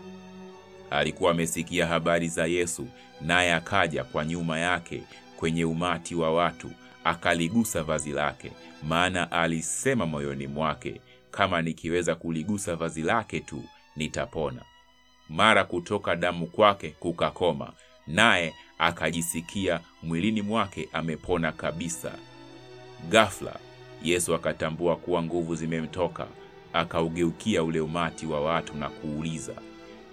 Alikuwa 0.90 1.30
amesikia 1.30 1.86
habari 1.86 2.28
za 2.28 2.46
Yesu, 2.46 2.86
naye 3.26 3.54
akaja 3.54 4.04
kwa 4.04 4.24
nyuma 4.24 4.58
yake 4.58 5.02
kwenye 5.36 5.64
umati 5.64 6.14
wa 6.14 6.32
watu, 6.34 6.70
akaligusa 7.04 7.82
vazi 7.82 8.12
lake, 8.12 8.52
maana 8.82 9.32
alisema 9.32 10.06
moyoni 10.06 10.46
mwake, 10.46 11.00
kama 11.30 11.62
nikiweza 11.62 12.14
kuligusa 12.14 12.76
vazi 12.76 13.02
lake 13.02 13.40
tu 13.40 13.64
nitapona. 13.96 14.62
Mara 15.28 15.64
kutoka 15.64 16.16
damu 16.16 16.46
kwake 16.46 16.90
kukakoma, 16.90 17.72
naye 18.06 18.54
akajisikia 18.78 19.80
mwilini 20.02 20.42
mwake 20.42 20.88
amepona 20.92 21.52
kabisa. 21.52 22.12
Ghafla 23.10 23.56
Yesu 24.02 24.34
akatambua 24.34 24.96
kuwa 24.96 25.22
nguvu 25.22 25.54
zimemtoka, 25.54 26.26
akaugeukia 26.72 27.62
ule 27.62 27.80
umati 27.80 28.26
wa 28.26 28.40
watu 28.40 28.74
na 28.76 28.88
kuuliza, 28.88 29.54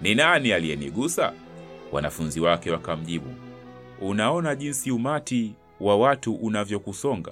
ni 0.02 0.16
nani 0.16 0.52
aliyenigusa? 0.54 1.34
Wanafunzi 1.92 2.40
wake 2.40 2.72
wakamjibu, 2.72 3.34
unaona 4.02 4.56
jinsi 4.56 4.92
umati 4.92 5.54
wa 5.80 5.98
watu 5.98 6.36
unavyokusonga, 6.36 7.32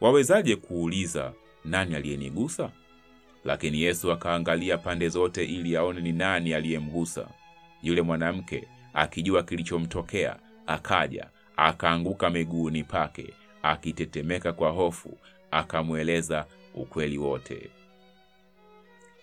wawezaje 0.00 0.56
kuuliza 0.56 1.32
nani 1.64 1.94
aliyenigusa? 1.94 2.70
Lakini 3.44 3.82
Yesu 3.82 4.12
akaangalia 4.12 4.78
pande 4.78 5.08
zote 5.08 5.44
ili 5.44 5.76
aone 5.76 6.00
ni 6.00 6.12
nani 6.12 6.54
aliyemgusa. 6.54 7.28
Yule 7.82 8.02
mwanamke 8.02 8.68
akijua 8.94 9.42
kilichomtokea, 9.42 10.36
akaja 10.66 11.26
akaanguka 11.56 12.30
miguuni 12.30 12.84
pake, 12.84 13.34
akitetemeka 13.62 14.52
kwa 14.52 14.70
hofu, 14.70 15.18
akamweleza 15.50 16.46
ukweli 16.74 17.18
wote. 17.18 17.70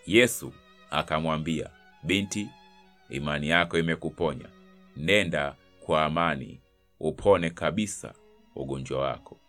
Yesu 0.08 0.54
akamwambia, 0.92 1.70
binti, 2.04 2.48
imani 3.10 3.50
yako 3.50 3.78
imekuponya, 3.80 4.46
nenda 4.98 5.56
kwa 5.86 6.06
amani, 6.06 6.62
upone 7.00 7.50
kabisa 7.50 8.14
ugonjwa 8.56 9.02
wako. 9.02 9.40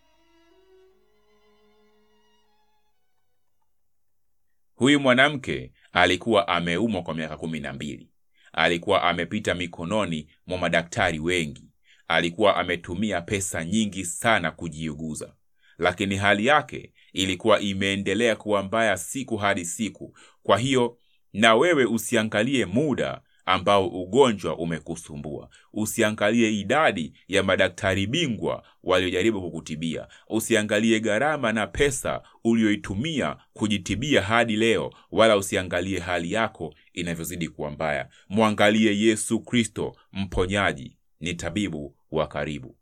Huyu 4.75 5.01
mwanamke 5.01 5.73
alikuwa 5.93 6.49
ameumwa 6.49 7.03
kwa 7.03 7.15
miaka 7.15 7.37
kumi 7.37 7.61
na 7.61 7.73
mbili. 7.73 8.11
Alikuwa 8.53 9.03
amepita 9.03 9.55
mikononi 9.55 10.29
mwa 10.47 10.59
madaktari 10.59 11.19
wengi. 11.19 11.65
Alikuwa 12.09 12.57
ametumia 12.57 13.21
pesa 13.21 13.65
nyingi 13.65 14.05
sana 14.05 14.51
kujiuguza, 14.51 15.35
lakini 15.79 16.17
hali 16.17 16.47
yake 16.47 16.93
ilikuwa 17.13 17.61
imeendelea 17.61 18.37
kuwa 18.37 18.63
mbaya 18.63 18.97
siku 18.97 19.37
hadi 19.37 19.65
siku. 19.65 20.17
Kwa 20.43 20.59
hiyo 20.59 20.99
na 21.33 21.55
wewe 21.55 21.85
usiangalie 21.85 22.67
muda 22.67 23.21
ambao 23.49 23.89
ugonjwa 23.89 24.59
umekusumbua. 24.59 25.49
Usiangalie 25.73 26.61
idadi 26.61 27.13
ya 27.29 27.43
madaktari 27.43 28.07
bingwa 28.07 28.63
waliojaribu 28.83 29.41
kukutibia. 29.41 30.09
Usiangalie 30.29 31.01
gharama 31.01 31.53
na 31.53 31.67
pesa 31.67 32.23
ulioitumia 32.45 33.37
kujitibia 33.53 34.23
hadi 34.23 34.57
leo, 34.57 34.93
wala 35.11 35.37
usiangalie 35.37 35.99
hali 35.99 36.33
yako 36.33 36.75
inavyozidi 36.93 37.49
kuwa 37.49 37.71
mbaya. 37.71 38.09
Mwangalie 38.29 38.99
Yesu 39.01 39.41
Kristo, 39.41 39.97
mponyaji, 40.13 40.97
ni 41.21 41.35
tabibu 41.35 41.97
wa 42.11 42.27
karibu. 42.27 42.77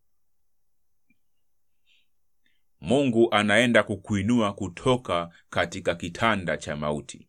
Mungu 2.80 3.28
anaenda 3.34 3.82
kukuinua 3.82 4.52
kutoka 4.52 5.30
katika 5.50 5.94
kitanda 5.94 6.56
cha 6.56 6.76
mauti 6.76 7.28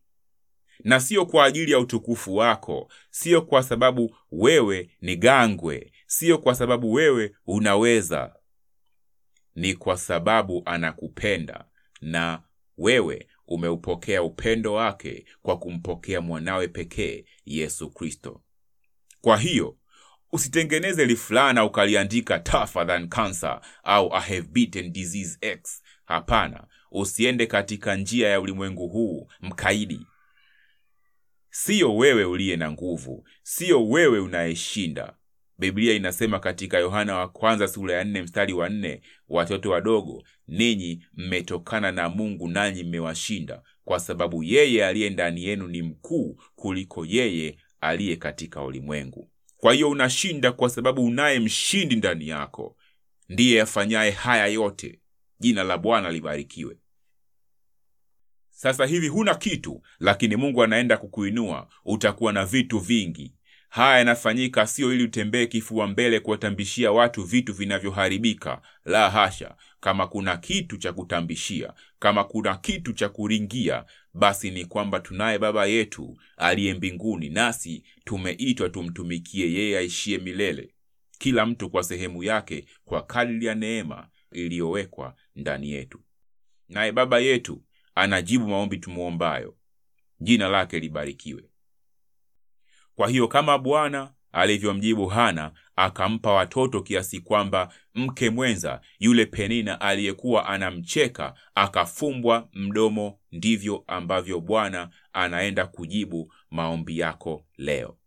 na 0.83 0.99
sio 0.99 1.25
kwa 1.25 1.45
ajili 1.45 1.71
ya 1.71 1.79
utukufu 1.79 2.35
wako, 2.35 2.91
sio 3.09 3.41
kwa 3.41 3.63
sababu 3.63 4.15
wewe 4.31 4.89
ni 5.01 5.15
gangwe, 5.15 5.91
sio 6.07 6.37
kwa 6.37 6.55
sababu 6.55 6.93
wewe 6.93 7.35
unaweza. 7.47 8.33
Ni 9.55 9.73
kwa 9.73 9.97
sababu 9.97 10.61
anakupenda 10.65 11.65
na 12.01 12.41
wewe 12.77 13.27
umeupokea 13.47 14.23
upendo 14.23 14.73
wake 14.73 15.25
kwa 15.41 15.59
kumpokea 15.59 16.21
mwanawe 16.21 16.67
pekee 16.67 17.25
Yesu 17.45 17.89
Kristo. 17.89 18.41
Kwa 19.21 19.37
hiyo 19.37 19.77
usitengeneze 20.31 21.05
lifulana 21.05 21.65
ukaliandika 21.65 22.39
tougher 22.39 22.87
than 22.87 23.07
cancer 23.09 23.61
au 23.83 24.13
I 24.13 24.19
have 24.21 24.41
beaten 24.41 24.91
disease 24.93 25.37
X. 25.41 25.83
Hapana, 26.05 26.63
usiende 26.91 27.45
katika 27.45 27.95
njia 27.95 28.29
ya 28.29 28.41
ulimwengu 28.41 28.87
huu 28.87 29.27
mkaidi. 29.41 30.07
Siyo 31.63 31.95
wewe 31.95 32.25
uliye 32.25 32.55
na 32.57 32.71
nguvu, 32.71 33.27
siyo 33.43 33.87
wewe 33.87 34.19
unayeshinda. 34.19 35.13
Biblia 35.59 35.93
inasema 35.93 36.39
katika 36.39 36.77
Yohana 36.79 37.15
wa 37.17 37.27
kwanza 37.29 37.67
sura 37.67 37.95
ya 37.95 38.03
nne 38.03 38.21
mstari 38.21 38.53
wa 38.53 38.69
nne 38.69 39.01
watoto 39.29 39.69
wadogo, 39.69 40.23
ninyi 40.47 41.05
mmetokana 41.13 41.91
na 41.91 42.09
Mungu 42.09 42.47
nanyi 42.47 42.83
mmewashinda, 42.83 43.61
kwa 43.85 43.99
sababu 43.99 44.43
yeye 44.43 44.85
aliye 44.85 45.09
ndani 45.09 45.43
yenu 45.43 45.67
ni 45.67 45.81
mkuu 45.81 46.39
kuliko 46.55 47.05
yeye 47.05 47.57
aliye 47.81 48.15
katika 48.15 48.63
ulimwengu. 48.63 49.29
Kwa 49.57 49.73
hiyo 49.73 49.89
unashinda 49.89 50.51
kwa 50.51 50.69
sababu 50.69 51.05
unaye 51.05 51.39
mshindi 51.39 51.95
ndani 51.95 52.27
yako, 52.27 52.77
ndiye 53.29 53.61
afanyaye 53.61 54.11
haya 54.11 54.47
yote. 54.47 54.99
Jina 55.39 55.63
la 55.63 55.77
Bwana 55.77 56.11
libarikiwe. 56.11 56.77
Sasa 58.59 58.85
hivi 58.85 59.07
huna 59.07 59.35
kitu, 59.35 59.81
lakini 59.99 60.35
Mungu 60.35 60.63
anaenda 60.63 60.97
kukuinua. 60.97 61.67
Utakuwa 61.85 62.33
na 62.33 62.45
vitu 62.45 62.79
vingi. 62.79 63.33
Haya 63.69 63.97
yanafanyika 63.97 64.67
sio 64.67 64.93
ili 64.93 65.03
utembee 65.03 65.45
kifua 65.45 65.87
mbele 65.87 66.19
kuwatambishia 66.19 66.91
watu 66.91 67.23
vitu 67.23 67.53
vinavyoharibika. 67.53 68.61
La 68.85 69.09
hasha! 69.09 69.55
Kama 69.79 70.07
kuna 70.07 70.37
kitu 70.37 70.77
cha 70.77 70.93
kutambishia, 70.93 71.73
kama 71.99 72.23
kuna 72.23 72.55
kitu 72.57 72.93
cha 72.93 73.09
kuringia, 73.09 73.85
basi 74.13 74.51
ni 74.51 74.65
kwamba 74.65 74.99
tunaye 74.99 75.39
Baba 75.39 75.65
yetu 75.65 76.17
aliye 76.37 76.73
mbinguni, 76.73 77.29
nasi 77.29 77.83
tumeitwa 78.05 78.69
tumtumikie 78.69 79.53
yeye 79.53 79.77
aishiye 79.77 80.17
milele, 80.17 80.73
kila 81.19 81.45
mtu 81.45 81.69
kwa 81.69 81.83
sehemu 81.83 82.23
yake, 82.23 82.65
kwa 82.85 83.01
kadiri 83.01 83.45
ya 83.45 83.55
neema 83.55 84.07
iliyowekwa 84.31 85.15
ndani 85.35 85.71
yetu. 85.71 85.99
Naye 86.69 86.91
Baba 86.91 87.19
yetu 87.19 87.63
anajibu 87.97 88.47
maombi 88.47 88.77
tumuombayo. 88.77 89.55
Jina 90.19 90.47
lake 90.47 90.79
libarikiwe. 90.79 91.43
Kwa 92.95 93.07
hiyo 93.09 93.27
kama 93.27 93.57
Bwana 93.57 94.13
alivyomjibu 94.31 95.07
Hana 95.07 95.51
akampa 95.75 96.31
watoto 96.33 96.81
kiasi 96.81 97.19
kwamba 97.19 97.73
mke 97.95 98.29
mwenza 98.29 98.81
yule 98.99 99.25
Penina 99.25 99.81
aliyekuwa 99.81 100.45
anamcheka 100.47 101.33
akafumbwa 101.55 102.49
mdomo, 102.53 103.19
ndivyo 103.31 103.83
ambavyo 103.87 104.39
Bwana 104.41 104.89
anaenda 105.13 105.67
kujibu 105.67 106.33
maombi 106.51 106.99
yako 106.99 107.45
leo. 107.57 107.97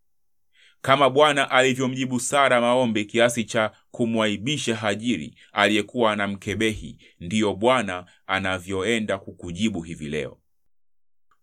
Kama 0.83 1.11
Bwana 1.11 1.51
alivyomjibu 1.51 2.21
Sara 2.21 2.61
maombi 2.61 3.05
kiasi 3.05 3.45
cha 3.45 3.73
kumwaibisha 3.91 4.77
Hajiri 4.77 5.35
aliyekuwa 5.53 6.13
anamkebehi, 6.13 6.99
ndiyo 7.21 7.55
Bwana 7.55 8.07
anavyoenda 8.27 9.19
kukujibu 9.19 9.83
hivi 9.83 10.09
leo. 10.09 10.39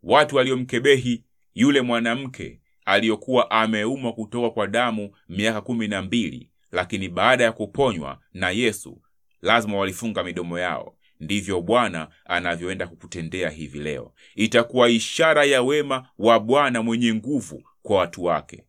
Watu 0.04 0.36
waliomkebehi 0.36 1.24
yule 1.56 1.82
mwanamke 1.82 2.60
aliyokuwa 2.86 3.52
ameumwa 3.52 4.14
kutoka 4.14 4.50
kwa 4.50 4.68
damu 4.68 5.12
miaka 5.30 5.62
kumi 5.62 5.88
na 5.88 6.02
mbili, 6.02 6.50
lakini 6.72 7.10
baada 7.10 7.44
ya 7.44 7.52
kuponywa 7.52 8.20
na 8.34 8.50
Yesu 8.50 9.02
lazima 9.42 9.78
walifunga 9.78 10.24
midomo 10.24 10.60
yao. 10.60 10.94
Ndivyo 11.20 11.62
Bwana 11.62 12.08
anavyoenda 12.26 12.88
kukutendea 12.88 13.50
hivi 13.50 13.80
leo. 13.80 14.14
Itakuwa 14.36 14.90
ishara 14.90 15.44
ya 15.46 15.62
wema 15.64 16.10
wa 16.18 16.40
Bwana 16.40 16.82
mwenye 16.84 17.14
nguvu 17.14 17.64
kwa 17.82 17.98
watu 17.98 18.24
wake. 18.24 18.64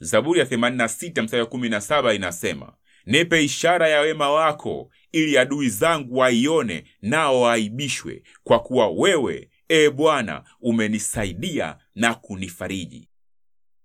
Zaburi 0.00 0.40
ya 0.40 0.46
86 0.46 1.22
mstari 1.22 1.42
wa 1.42 1.48
17 1.48 2.14
inasema, 2.14 2.72
nipe 3.06 3.44
ishara 3.44 3.88
ya 3.88 4.00
wema 4.00 4.30
wako, 4.30 4.90
ili 5.12 5.38
adui 5.38 5.68
zangu 5.68 6.16
waione, 6.18 6.84
nao 7.02 7.40
waaibishwe, 7.40 8.22
kwa 8.44 8.58
kuwa 8.58 8.90
wewe 8.90 9.48
e 9.68 9.90
Bwana 9.90 10.42
umenisaidia 10.60 11.76
na 11.94 12.14
kunifariji. 12.14 13.08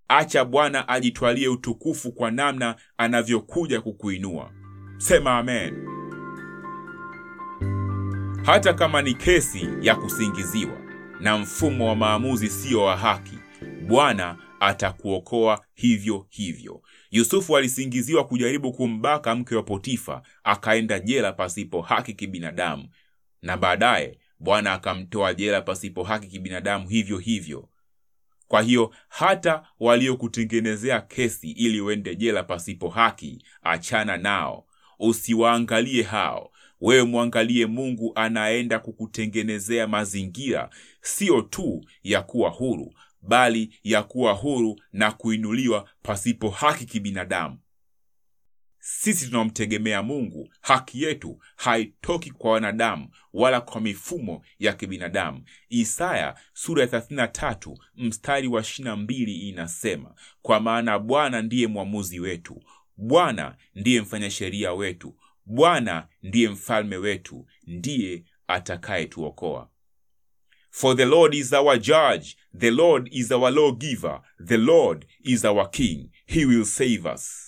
Acha 0.08 0.46
Bwana 0.46 0.88
ajitwalie 0.90 1.48
utukufu 1.48 2.12
kwa 2.12 2.32
namna 2.32 2.76
anavyokuja 2.98 3.82
kukuinua. 3.82 4.52
Sema 4.98 5.38
amen. 5.38 5.86
Hata 8.46 8.74
kama 8.74 9.02
ni 9.02 9.14
kesi 9.14 9.68
ya 9.82 9.96
kusingiziwa 9.96 10.78
na 11.20 11.38
mfumo 11.38 11.88
wa 11.90 11.96
maamuzi 11.96 12.50
siyo 12.50 12.82
wa 12.84 12.98
haki, 12.98 13.38
Bwana 13.88 14.38
atakuokoa 14.60 15.66
hivyo 15.74 16.26
hivyo. 16.30 16.82
Yusufu 17.12 17.58
alisingiziwa 17.58 18.28
kujaribu 18.28 18.72
kumbaka 18.74 19.36
mke 19.36 19.56
wa 19.56 19.64
Potifa, 19.64 20.22
akaenda 20.44 21.00
jela 21.00 21.34
pasipo 21.34 21.82
haki 21.82 22.14
kibinadamu, 22.14 22.90
na 23.42 23.58
baadaye 23.58 24.20
Bwana 24.40 24.74
akamtoa 24.74 25.34
jela 25.34 25.62
pasipo 25.62 26.04
haki 26.04 26.28
kibinadamu 26.28 26.90
hivyo 26.90 27.18
hivyo. 27.18 27.70
Kwa 28.48 28.62
hiyo 28.62 28.92
hata 29.10 29.64
waliokutengenezea 29.80 31.02
kesi 31.02 31.52
ili 31.52 31.82
uende 31.82 32.16
jela 32.16 32.44
pasipo 32.44 32.90
haki, 32.90 33.44
achana 33.64 34.18
nao, 34.18 34.66
usiwaangalie 35.00 36.04
hao. 36.04 36.52
Wewe 36.82 37.04
mwangalie 37.04 37.66
Mungu 37.66 38.12
anaenda 38.16 38.80
kukutengenezea 38.80 39.88
mazingira 39.88 40.70
siyo 41.02 41.42
tu 41.42 41.86
ya 42.04 42.22
kuwa 42.22 42.50
huru, 42.50 42.94
bali 43.22 43.80
ya 43.84 44.04
kuwa 44.04 44.34
huru 44.34 44.80
na 44.94 45.12
kuinuliwa 45.12 45.90
pasipo 46.02 46.50
haki 46.50 46.86
kibinadamu. 46.86 47.58
Sisi 48.80 49.26
tunamtegemea 49.28 50.04
Mungu. 50.04 50.50
Haki 50.62 51.04
yetu 51.04 51.40
haitoki 51.56 52.32
kwa 52.32 52.52
wanadamu 52.52 53.10
wala 53.34 53.62
kwa 53.62 53.82
mifumo 53.82 54.46
ya 54.60 54.74
kibinadamu. 54.74 55.44
Isaya 55.70 56.36
sura 56.54 56.82
ya 56.82 56.88
33 56.88 57.78
mstari 57.96 58.48
wa 58.48 58.62
22 58.62 59.48
inasema, 59.50 60.16
kwa 60.42 60.60
maana 60.60 61.00
Bwana 61.00 61.42
ndiye 61.42 61.68
mwamuzi 61.68 62.20
wetu, 62.20 62.64
Bwana 62.98 63.56
ndiye 63.76 64.02
mfanya 64.02 64.32
sheria 64.32 64.74
wetu, 64.74 65.16
Bwana 65.46 66.08
ndiye 66.24 66.50
mfalme 66.50 66.98
wetu, 66.98 67.48
ndiye 67.68 68.24
atakayetuokoa. 68.48 69.70
For 70.72 70.96
the 70.96 71.06
Lord 71.06 71.34
is 71.34 71.54
our 71.54 71.78
judge, 71.78 72.38
the 72.60 72.72
Lord 72.72 73.10
is 73.12 73.32
our 73.32 73.52
lawgiver, 73.52 74.22
the 74.48 74.58
Lord 74.58 75.06
is 75.24 75.46
our 75.46 75.70
king, 75.70 76.10
he 76.26 76.46
will 76.46 76.66
save 76.66 77.06
us. 77.16 77.46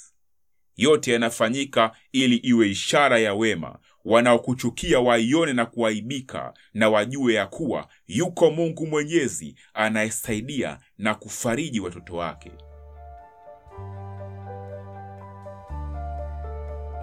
Yote 0.77 1.11
yanafanyika 1.13 1.91
ili 2.11 2.35
iwe 2.35 2.69
ishara 2.69 3.19
ya 3.19 3.33
wema. 3.33 3.79
Wanaokuchukia 4.05 4.99
waione 4.99 5.53
na 5.53 5.65
kuaibika, 5.65 6.53
na 6.73 6.89
wajue 6.89 7.33
ya 7.33 7.47
kuwa 7.47 7.87
yuko 8.07 8.51
Mungu 8.51 8.87
Mwenyezi 8.87 9.55
anayesaidia 9.73 10.79
na 10.97 11.15
kufariji 11.15 11.79
watoto 11.79 12.15
wake. 12.15 12.51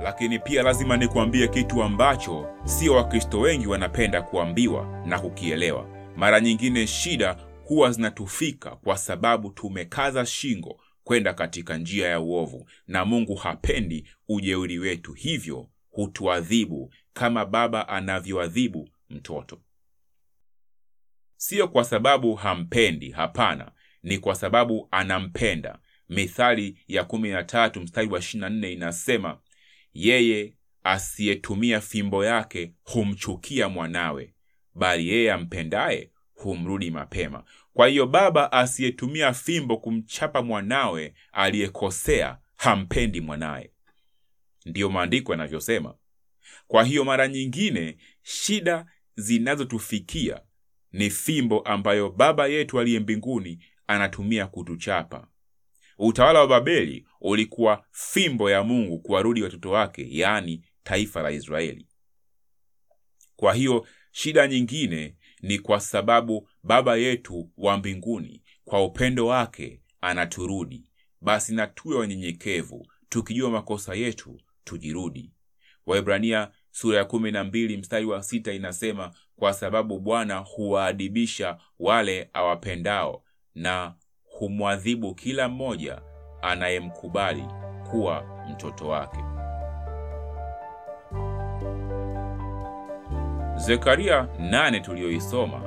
Lakini 0.02 0.38
pia 0.38 0.62
lazima 0.62 0.96
nikuambie 0.96 1.48
kitu 1.48 1.82
ambacho 1.82 2.46
sio 2.64 2.94
Wakristo 2.94 3.40
wengi 3.40 3.66
wanapenda 3.66 4.22
kuambiwa 4.22 5.02
na 5.06 5.18
kukielewa. 5.18 5.97
Mara 6.18 6.40
nyingine 6.40 6.86
shida 6.86 7.32
huwa 7.64 7.90
zinatufika 7.90 8.76
kwa 8.76 8.98
sababu 8.98 9.50
tumekaza 9.50 10.26
shingo 10.26 10.80
kwenda 11.04 11.34
katika 11.34 11.76
njia 11.78 12.08
ya 12.08 12.20
uovu, 12.20 12.68
na 12.86 13.04
Mungu 13.04 13.34
hapendi 13.34 14.08
ujeuri 14.28 14.78
wetu, 14.78 15.12
hivyo 15.12 15.68
hutuadhibu 15.90 16.92
kama 17.12 17.44
baba 17.46 17.88
anavyoadhibu 17.88 18.88
mtoto. 19.10 19.60
Siyo 21.36 21.68
kwa 21.68 21.84
sababu 21.84 22.34
hampendi, 22.34 23.10
hapana, 23.10 23.72
ni 24.02 24.18
kwa 24.18 24.34
sababu 24.34 24.88
anampenda. 24.90 25.78
Mithali 26.08 26.78
ya 26.88 27.02
13 27.02 27.80
mstari 27.80 28.08
wa 28.08 28.18
24 28.18 28.72
inasema, 28.72 29.38
yeye 29.94 30.54
asiyetumia 30.84 31.80
fimbo 31.80 32.24
yake 32.24 32.72
humchukia 32.84 33.68
mwanawe, 33.68 34.34
bali 34.78 35.08
yeye 35.08 35.32
ampendaye 35.32 36.10
humrudi 36.34 36.90
mapema. 36.90 37.44
Kwa 37.74 37.88
hiyo 37.88 38.06
baba 38.06 38.52
asiyetumia 38.52 39.32
fimbo 39.32 39.76
kumchapa 39.76 40.42
mwanawe 40.42 41.14
aliyekosea 41.32 42.38
hampendi 42.56 43.20
mwanaye. 43.20 43.70
Ndiyo 44.66 44.90
maandiko 44.90 45.32
yanavyosema. 45.32 45.94
Kwa 46.66 46.84
hiyo 46.84 47.04
mara 47.04 47.28
nyingine 47.28 47.96
shida 48.22 48.86
zinazotufikia 49.16 50.40
ni 50.92 51.10
fimbo 51.10 51.60
ambayo 51.60 52.10
baba 52.10 52.46
yetu 52.46 52.80
aliye 52.80 53.00
mbinguni 53.00 53.64
anatumia 53.86 54.46
kutuchapa. 54.46 55.28
Utawala 55.98 56.40
wa 56.40 56.46
Babeli 56.46 57.06
ulikuwa 57.20 57.84
fimbo 57.90 58.50
ya 58.50 58.62
Mungu 58.64 58.98
kuwarudi 58.98 59.42
watoto 59.42 59.70
wake, 59.70 60.06
yaani 60.10 60.64
taifa 60.82 61.22
la 61.22 61.30
Israeli. 61.30 61.86
Kwa 63.36 63.54
hiyo 63.54 63.86
shida 64.18 64.46
nyingine 64.48 65.14
ni 65.42 65.58
kwa 65.58 65.80
sababu 65.80 66.48
baba 66.62 66.96
yetu 66.96 67.50
wa 67.56 67.76
mbinguni 67.76 68.42
kwa 68.64 68.84
upendo 68.84 69.26
wake 69.26 69.80
anaturudi. 70.00 70.84
Basi 71.20 71.54
na 71.54 71.66
tuwe 71.66 71.96
wanyenyekevu, 71.98 72.86
tukijua 73.08 73.50
makosa 73.50 73.94
yetu 73.94 74.40
tujirudi. 74.64 75.32
Waebrania 75.86 76.50
sura 76.70 76.98
ya 76.98 77.04
kumi 77.04 77.30
na 77.30 77.44
mbili 77.44 77.76
mstari 77.76 78.06
wa 78.06 78.22
sita 78.22 78.52
inasema, 78.52 79.10
kwa 79.36 79.52
sababu 79.52 79.98
Bwana 80.00 80.36
huwaadibisha 80.38 81.58
wale 81.78 82.30
awapendao 82.32 83.24
na 83.54 83.94
humwadhibu 84.24 85.14
kila 85.14 85.48
mmoja 85.48 86.02
anayemkubali 86.42 87.44
kuwa 87.90 88.46
mtoto 88.52 88.88
wake. 88.88 89.27
Zekaria 93.58 94.28
nane 94.38 94.80
tuliyoisoma, 94.80 95.62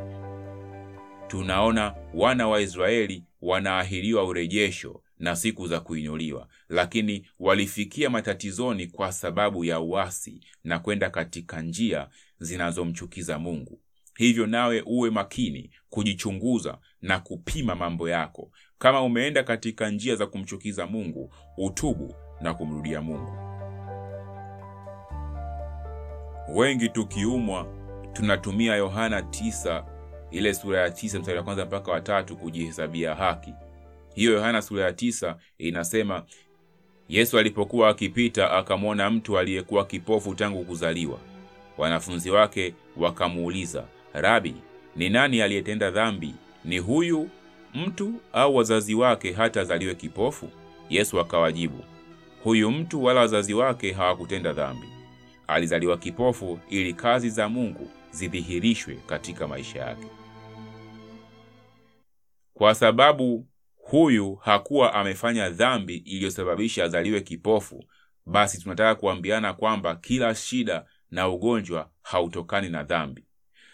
tunaona 1.28 1.96
wana 2.14 2.48
wa 2.48 2.62
Israeli 2.62 3.24
wanaahiriwa 3.42 4.24
urejesho 4.26 5.02
na 5.20 5.36
siku 5.36 5.68
za 5.68 5.80
kuinuliwa, 5.80 6.48
lakini 6.70 7.28
walifikia 7.40 8.10
matatizoni 8.10 8.88
kwa 8.88 9.12
sababu 9.12 9.66
ya 9.66 9.80
uasi 9.80 10.42
na 10.64 10.80
kwenda 10.80 11.10
katika 11.10 11.62
njia 11.62 12.08
zinazomchukiza 12.40 13.40
Mungu. 13.40 13.80
Hivyo 14.18 14.48
nawe 14.48 14.84
uwe 14.86 15.10
makini 15.10 15.72
kujichunguza 15.90 16.78
na 17.02 17.20
kupima 17.20 17.76
mambo 17.76 18.10
yako. 18.10 18.52
Kama 18.78 19.04
umeenda 19.04 19.44
katika 19.44 19.90
njia 19.90 20.16
za 20.16 20.28
kumchukiza 20.28 20.88
Mungu, 20.88 21.34
utubu 21.58 22.16
na 22.42 22.54
kumrudia 22.54 23.02
Mungu. 23.02 23.32
Wengi 26.56 26.90
tukiumwa 26.90 27.81
tunatumia 28.14 28.76
Yohana 28.76 29.22
tisa, 29.22 29.86
ile 30.32 30.54
sura 30.54 30.82
ya 30.82 30.90
tisa 30.92 31.20
mstari 31.20 31.38
wa 31.38 31.44
kwanza 31.44 31.66
mpaka 31.66 31.92
watatu 31.92 32.36
kujihesabia 32.38 33.16
haki. 33.16 33.54
Hiyo 34.16 34.32
Yohana 34.34 34.62
sura 34.62 34.84
ya 34.86 34.94
tisa 34.94 35.38
inasema, 35.58 36.24
Yesu 37.10 37.40
alipokuwa 37.40 37.90
akipita 37.90 38.52
akamwona 38.52 39.10
mtu 39.10 39.38
aliyekuwa 39.40 39.86
kipofu 39.86 40.36
tangu 40.36 40.64
kuzaliwa. 40.66 41.18
Wanafunzi 41.78 42.32
wake 42.32 42.74
wakamuuliza, 42.98 43.84
Rabi, 44.14 44.56
ni 44.96 45.10
nani 45.10 45.42
aliyetenda 45.42 45.92
dhambi, 45.92 46.34
ni 46.66 46.78
huyu 46.78 47.30
mtu 47.74 48.14
au 48.34 48.56
wazazi 48.56 48.96
wake 48.96 49.32
hata 49.34 49.62
azaliwe 49.62 49.96
kipofu? 49.96 50.50
Yesu 50.90 51.20
akawajibu, 51.20 51.84
huyu 52.44 52.72
mtu 52.72 53.04
wala 53.04 53.20
wazazi 53.20 53.54
wake 53.54 53.92
hawakutenda 53.94 54.54
dhambi. 54.54 54.88
Alizaliwa 55.48 55.98
kipofu 55.98 56.60
ili 56.70 56.94
kazi 56.94 57.30
za 57.30 57.50
Mungu 57.50 57.90
zidhihirishwe 58.12 58.96
katika 58.96 59.48
maisha 59.48 59.80
yake. 59.80 60.08
Kwa 62.54 62.76
sababu 62.76 63.48
huyu 63.78 64.36
hakuwa 64.36 64.94
amefanya 64.94 65.50
dhambi 65.50 65.96
iliyosababisha 65.96 66.84
azaliwe 66.84 67.22
kipofu, 67.22 67.84
basi 68.26 68.62
tunataka 68.62 68.96
kuambiana 68.96 69.54
kwamba 69.54 69.96
kila 69.96 70.36
shida 70.36 70.86
na 71.12 71.30
ugonjwa 71.30 71.92
hautokani 72.02 72.70
na 72.70 72.84
dhambi. 72.84 73.26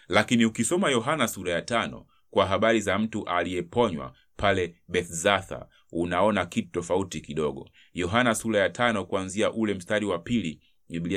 Lakini 0.08 0.44
ukisoma 0.44 0.90
Yohana 0.90 1.28
sura 1.28 1.52
ya 1.52 1.62
tano 1.62 2.06
kwa 2.30 2.46
habari 2.46 2.80
za 2.80 2.98
mtu 2.98 3.28
aliyeponywa 3.28 4.12
pale 4.36 4.76
Bethzatha, 4.88 5.66
unaona 5.92 6.46
kitu 6.46 6.70
tofauti 6.70 7.20
kidogo. 7.20 7.68
Yohana 7.94 8.34
sura 8.34 8.60
ya 8.60 8.70
tano 8.70 9.04
ule 9.52 9.74
mstari 9.74 10.06
wa 10.06 10.18
pili, 10.18 10.60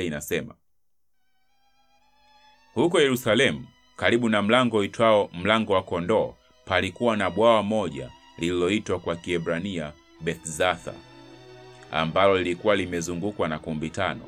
inasema 0.06 0.54
huko 2.74 3.00
Yerusalemu, 3.00 3.66
karibu 3.96 4.28
na 4.28 4.42
mlango 4.42 4.76
uitwao 4.76 5.30
mlango 5.42 5.72
wa 5.72 5.82
kondoo, 5.82 6.34
palikuwa 6.64 7.16
na 7.16 7.30
bwawa 7.30 7.62
moja 7.62 8.10
lililoitwa 8.38 8.98
kwa 8.98 9.16
Kiebrania 9.16 9.92
Bethzatha, 10.20 10.94
ambalo 11.92 12.38
lilikuwa 12.38 12.76
limezungukwa 12.76 13.48
na 13.48 13.58
kumbi 13.58 13.90
tano. 13.90 14.20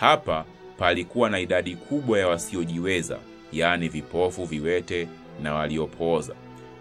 Hapa 0.00 0.44
palikuwa 0.78 1.30
na 1.30 1.40
idadi 1.40 1.76
kubwa 1.76 2.18
ya 2.18 2.28
wasiojiweza, 2.28 3.18
yaani 3.52 3.88
vipofu, 3.88 4.44
viwete 4.44 5.08
na 5.42 5.54
waliopooza, 5.54 6.34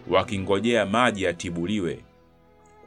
wakingojea 0.10 0.86
maji 0.86 1.24
yatibuliwe, 1.24 2.00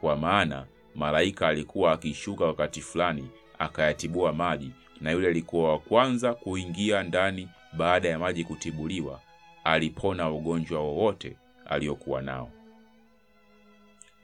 kwa 0.01 0.15
maana 0.17 0.65
malaika 0.95 1.47
alikuwa 1.47 1.91
akishuka 1.91 2.45
wakati 2.45 2.81
fulani 2.81 3.29
akayatibua 3.59 4.33
maji, 4.33 4.71
na 5.01 5.11
yule 5.11 5.27
alikuwa 5.27 5.69
wa 5.71 5.79
kwanza 5.79 6.33
kuingia 6.33 7.03
ndani 7.03 7.49
baada 7.77 8.09
ya 8.09 8.19
maji 8.19 8.43
kutibuliwa 8.43 9.21
alipona 9.63 10.31
ugonjwa 10.31 10.79
wowote 10.79 11.37
aliokuwa 11.65 12.21
nao. 12.21 12.51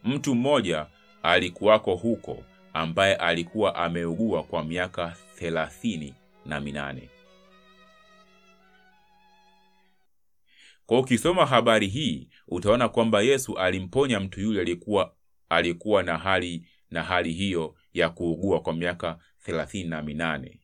Mtu 0.03 0.35
mmoja 0.35 0.85
alikuwako 1.23 1.95
huko 1.95 2.43
ambaye 2.73 3.15
alikuwa 3.15 3.75
ameugua 3.75 4.43
kwa 4.43 4.63
miaka 4.63 5.15
thelathini 5.35 6.13
na 6.45 6.59
minane. 6.59 7.09
Kwa 10.85 10.99
ukisoma 10.99 11.45
habari 11.45 11.87
hii 11.87 12.29
utaona 12.47 12.89
kwamba 12.89 13.21
Yesu 13.21 13.57
alimponya 13.57 14.19
mtu 14.19 14.41
yule 14.41 14.61
alikuwa 14.61 15.13
alikuwa 15.49 16.03
na 16.03 16.17
hali 16.17 16.67
na 16.91 17.03
hali 17.03 17.33
hiyo 17.33 17.75
ya 17.93 18.09
kuugua 18.09 18.61
kwa 18.61 18.73
miaka 18.73 19.19
thelathini 19.43 19.89
na 19.89 20.01
minane. 20.01 20.59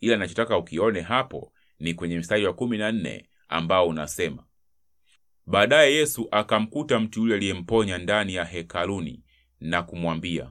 Ila 0.00 0.16
nachotaka 0.16 0.58
ukione 0.58 1.00
hapo 1.00 1.52
ni 1.78 1.94
kwenye 1.94 2.18
mstari 2.18 2.46
wa 2.46 2.52
kumi 2.52 2.78
na 2.78 2.92
nne 2.92 3.28
ambao 3.48 3.88
unasema 3.88 4.44
Baadaye 5.46 5.94
Yesu 5.94 6.28
akamkuta 6.30 7.00
mtu 7.00 7.20
yule 7.20 7.34
aliyemponya 7.34 7.98
ndani 7.98 8.34
ya 8.34 8.44
hekaluni 8.44 9.22
na 9.60 9.82
kumwambia, 9.82 10.50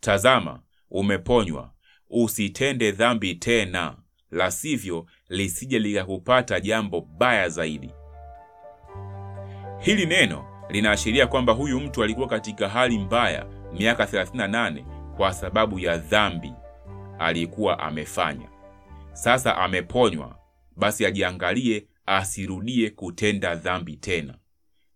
Tazama, 0.00 0.62
umeponywa, 0.90 1.72
usitende 2.10 2.92
dhambi 2.92 3.34
tena, 3.34 3.96
la 4.30 4.50
sivyo 4.50 5.06
lisije 5.28 5.78
likakupata 5.78 6.60
jambo 6.60 7.00
baya 7.00 7.48
zaidi. 7.48 7.90
Hili 9.80 10.06
neno 10.06 10.64
linaashiria 10.70 11.26
kwamba 11.26 11.52
huyu 11.52 11.80
mtu 11.80 12.02
alikuwa 12.04 12.28
katika 12.28 12.68
hali 12.68 12.98
mbaya 12.98 13.46
miaka 13.72 14.04
38 14.04 14.84
kwa 15.16 15.32
sababu 15.32 15.78
ya 15.78 15.96
dhambi 15.98 16.52
alikuwa 17.18 17.78
amefanya. 17.78 18.48
Sasa 19.18 19.56
ameponywa, 19.56 20.38
basi 20.76 21.06
ajiangalie 21.06 21.88
asirudie 22.06 22.90
kutenda 22.90 23.54
dhambi 23.54 23.96
tena, 23.96 24.38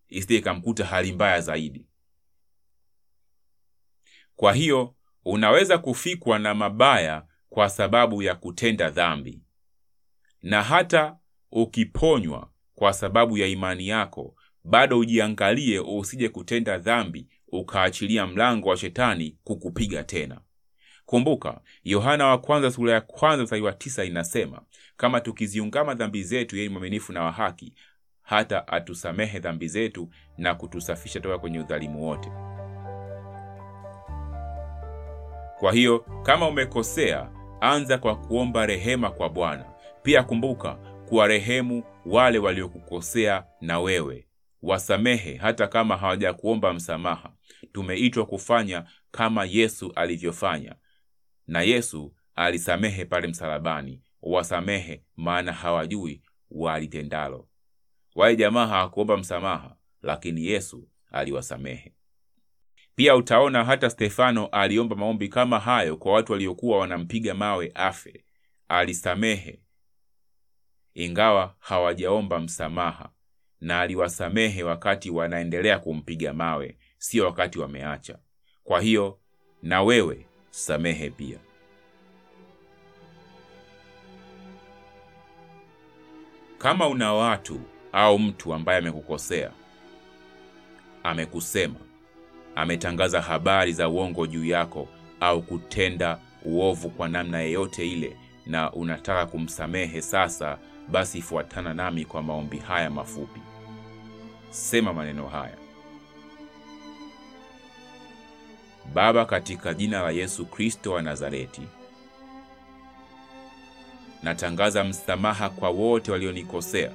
isije 0.09 0.37
ikamkuta 0.37 0.85
hali 0.85 1.13
mbaya 1.13 1.41
zaidi. 1.41 1.87
Kwa 4.37 4.53
hiyo 4.53 4.95
unaweza 5.25 5.79
kufikwa 5.79 6.39
na 6.39 6.55
mabaya 6.55 7.27
kwa 7.49 7.69
sababu 7.71 8.23
ya 8.23 8.35
kutenda 8.35 8.91
dhambi, 8.91 9.43
na 10.43 10.63
hata 10.63 11.19
ukiponywa 11.51 12.51
kwa 12.75 12.93
sababu 12.93 13.39
ya 13.39 13.47
imani 13.47 13.89
yako, 13.89 14.37
bado 14.65 14.99
ujiangalie 14.99 15.79
usije 15.81 16.29
kutenda 16.29 16.79
dhambi 16.79 17.29
ukaachilia 17.49 18.27
mlango 18.27 18.69
wa 18.69 18.77
shetani 18.77 19.39
kukupiga 19.45 20.05
tena. 20.05 20.41
Kumbuka, 21.07 21.61
Yohana 21.85 22.27
wa 22.27 22.39
kwanza 22.39 22.71
sura 22.71 22.93
ya 22.93 23.01
kwanza 23.01 23.43
mstari 23.43 23.63
wa 23.63 23.73
tisa 23.73 24.05
inasema, 24.05 24.63
kama 24.97 25.21
tukiziungama 25.21 25.95
dhambi 25.95 26.23
zetu, 26.23 26.57
yeye 26.57 26.69
ni 26.69 26.73
mwaminifu 26.75 27.13
na 27.13 27.23
wa 27.25 27.33
haki, 27.33 27.75
hata 28.23 28.69
atusamehe 28.69 29.39
dhambi 29.39 29.69
zetu 29.69 30.09
na 30.39 30.55
kutusafisha 30.55 31.21
toka 31.21 31.39
kwenye 31.39 31.61
udhalimu 31.61 32.03
wote. 32.07 32.31
Kwa 35.59 35.73
hiyo 35.73 35.99
kama 36.23 36.49
umekosea 36.49 37.31
anza 37.61 37.99
kwa 37.99 38.17
kuomba 38.17 38.67
rehema 38.67 39.11
kwa 39.11 39.29
Bwana. 39.29 39.65
Pia 40.03 40.23
kumbuka 40.23 40.75
kuwarehemu 41.09 41.85
wale 42.07 42.39
waliokukosea 42.39 43.45
na 43.61 43.81
wewe 43.81 44.27
wasamehe, 44.63 45.37
hata 45.37 45.67
kama 45.67 45.97
hawajakuomba 45.97 46.73
msamaha. 46.75 47.31
Tumeitwa 47.73 48.27
kufanya 48.27 48.85
kama 49.11 49.45
Yesu 49.45 49.93
alivyofanya, 49.95 50.75
na 51.47 51.63
Yesu 51.63 52.15
alisamehe 52.35 53.05
pale 53.05 53.27
msalabani. 53.29 54.01
Wasamehe, 54.23 55.03
maana 55.17 55.53
hawajui 55.53 56.23
walitendalo. 56.51 57.49
Wale 58.15 58.37
jamaa 58.37 58.67
hawakuomba 58.67 59.17
msamaha, 59.17 59.77
lakini 60.03 60.47
Yesu 60.47 60.89
aliwasamehe. 61.11 61.93
Pia 62.95 63.17
utaona 63.17 63.65
hata 63.65 63.91
Stefano 63.91 64.47
aliomba 64.47 64.97
maombi 64.97 65.29
kama 65.29 65.59
hayo 65.61 65.97
kwa 65.97 66.13
watu 66.13 66.33
waliokuwa 66.33 66.79
wanampiga 66.79 67.35
mawe 67.35 67.73
afe. 67.75 68.25
Alisamehe 68.69 69.61
ingawa 70.95 71.55
hawajaomba 71.59 72.41
msamaha, 72.41 73.11
na 73.61 73.81
aliwasamehe 73.81 74.63
wakati 74.63 75.11
wanaendelea 75.11 75.79
kumpiga 75.79 76.33
mawe, 76.33 76.79
sio 76.99 77.25
wakati 77.25 77.59
wameacha. 77.59 78.19
Kwa 78.65 78.81
hiyo 78.81 79.19
na 79.63 79.83
wewe 79.83 80.27
samehe 80.53 81.11
pia. 81.11 81.39
Kama 86.59 86.89
una 86.89 87.13
watu 87.13 87.61
au 87.93 88.19
mtu 88.19 88.55
ambaye 88.55 88.79
amekukosea, 88.79 89.51
amekusema, 91.03 91.81
ametangaza 92.55 93.23
habari 93.23 93.73
za 93.73 93.89
uongo 93.89 94.27
juu 94.27 94.45
yako 94.45 94.89
au 95.21 95.43
kutenda 95.43 96.19
uovu 96.45 96.91
kwa 96.91 97.09
namna 97.09 97.41
yeyote 97.41 97.91
ile, 97.93 98.17
na 98.47 98.73
unataka 98.73 99.27
kumsamehe 99.27 100.03
sasa, 100.03 100.59
basi 100.89 101.23
fuatana 101.23 101.75
nami 101.75 102.05
kwa 102.05 102.23
maombi 102.23 102.59
haya 102.59 102.91
mafupi. 102.91 103.41
Sema 104.51 104.93
maneno 104.93 105.29
haya: 105.29 105.57
Baba, 108.87 109.25
katika 109.25 109.75
jina 109.75 110.03
la 110.03 110.11
Yesu 110.11 110.47
Kristo 110.47 110.93
wa 110.93 111.03
Nazareti, 111.03 111.63
natangaza 114.23 114.85
msamaha 114.85 115.51
kwa 115.51 115.71
wote 115.71 116.13
walionikosea. 116.13 116.93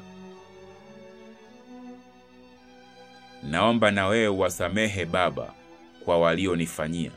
Naomba 3.43 3.91
na 3.91 4.07
wewe 4.07 4.27
uwasamehe 4.27 5.05
Baba 5.05 5.53
kwa 6.05 6.19
walionifanyia, 6.19 7.11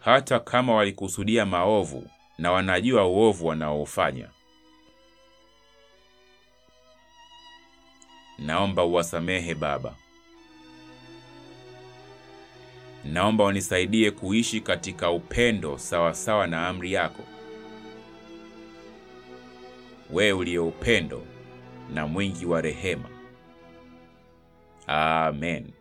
hata 0.00 0.40
kama 0.40 0.74
walikusudia 0.74 1.46
maovu 1.46 2.10
na 2.38 2.52
wanajua 2.52 3.06
uovu 3.06 3.46
wanaofanya. 3.46 4.28
Naomba 8.38 8.84
uwasamehe 8.84 9.54
Baba. 9.54 9.94
Naomba 13.04 13.44
unisaidie 13.44 14.10
kuishi 14.10 14.60
katika 14.60 15.10
upendo 15.10 15.78
sawasawa 15.78 16.14
sawa 16.14 16.46
na 16.46 16.68
amri 16.68 16.92
yako, 16.92 17.22
wewe 20.10 20.32
uliye 20.32 20.58
upendo 20.58 21.26
na 21.94 22.06
mwingi 22.06 22.46
wa 22.46 22.60
rehema. 22.60 23.08
Amen. 24.86 25.72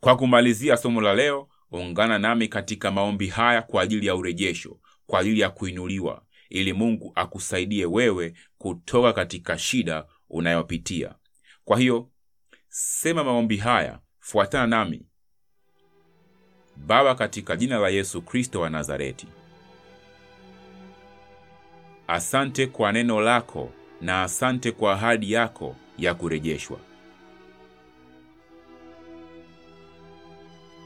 Kwa 0.00 0.16
kumalizia 0.16 0.76
somo 0.76 1.00
la 1.00 1.14
leo, 1.14 1.48
ungana 1.72 2.18
nami 2.18 2.48
katika 2.48 2.90
maombi 2.90 3.26
haya 3.26 3.62
kwa 3.62 3.82
ajili 3.82 4.06
ya 4.06 4.14
urejesho, 4.16 4.76
kwa 5.06 5.20
ajili 5.20 5.40
ya 5.40 5.50
kuinuliwa, 5.50 6.22
ili 6.50 6.72
Mungu 6.72 7.12
akusaidie 7.14 7.86
wewe 7.86 8.34
kutoka 8.58 9.12
katika 9.12 9.58
shida 9.58 10.06
unayopitia. 10.30 11.14
Kwa 11.64 11.78
hiyo 11.78 12.08
sema 12.68 13.24
maombi 13.24 13.56
haya, 13.56 13.98
fuatana 14.20 14.66
nami. 14.66 15.06
Baba, 16.76 17.14
katika 17.14 17.56
jina 17.56 17.78
la 17.78 17.88
Yesu 17.88 18.22
Kristo 18.22 18.60
wa 18.60 18.70
Nazareti, 18.70 19.26
asante 22.08 22.66
kwa 22.66 22.92
neno 22.92 23.20
lako 23.20 23.72
na 24.00 24.22
asante 24.22 24.72
kwa 24.72 24.92
ahadi 24.92 25.32
yako 25.32 25.76
ya 25.98 26.14
kurejeshwa. 26.14 26.78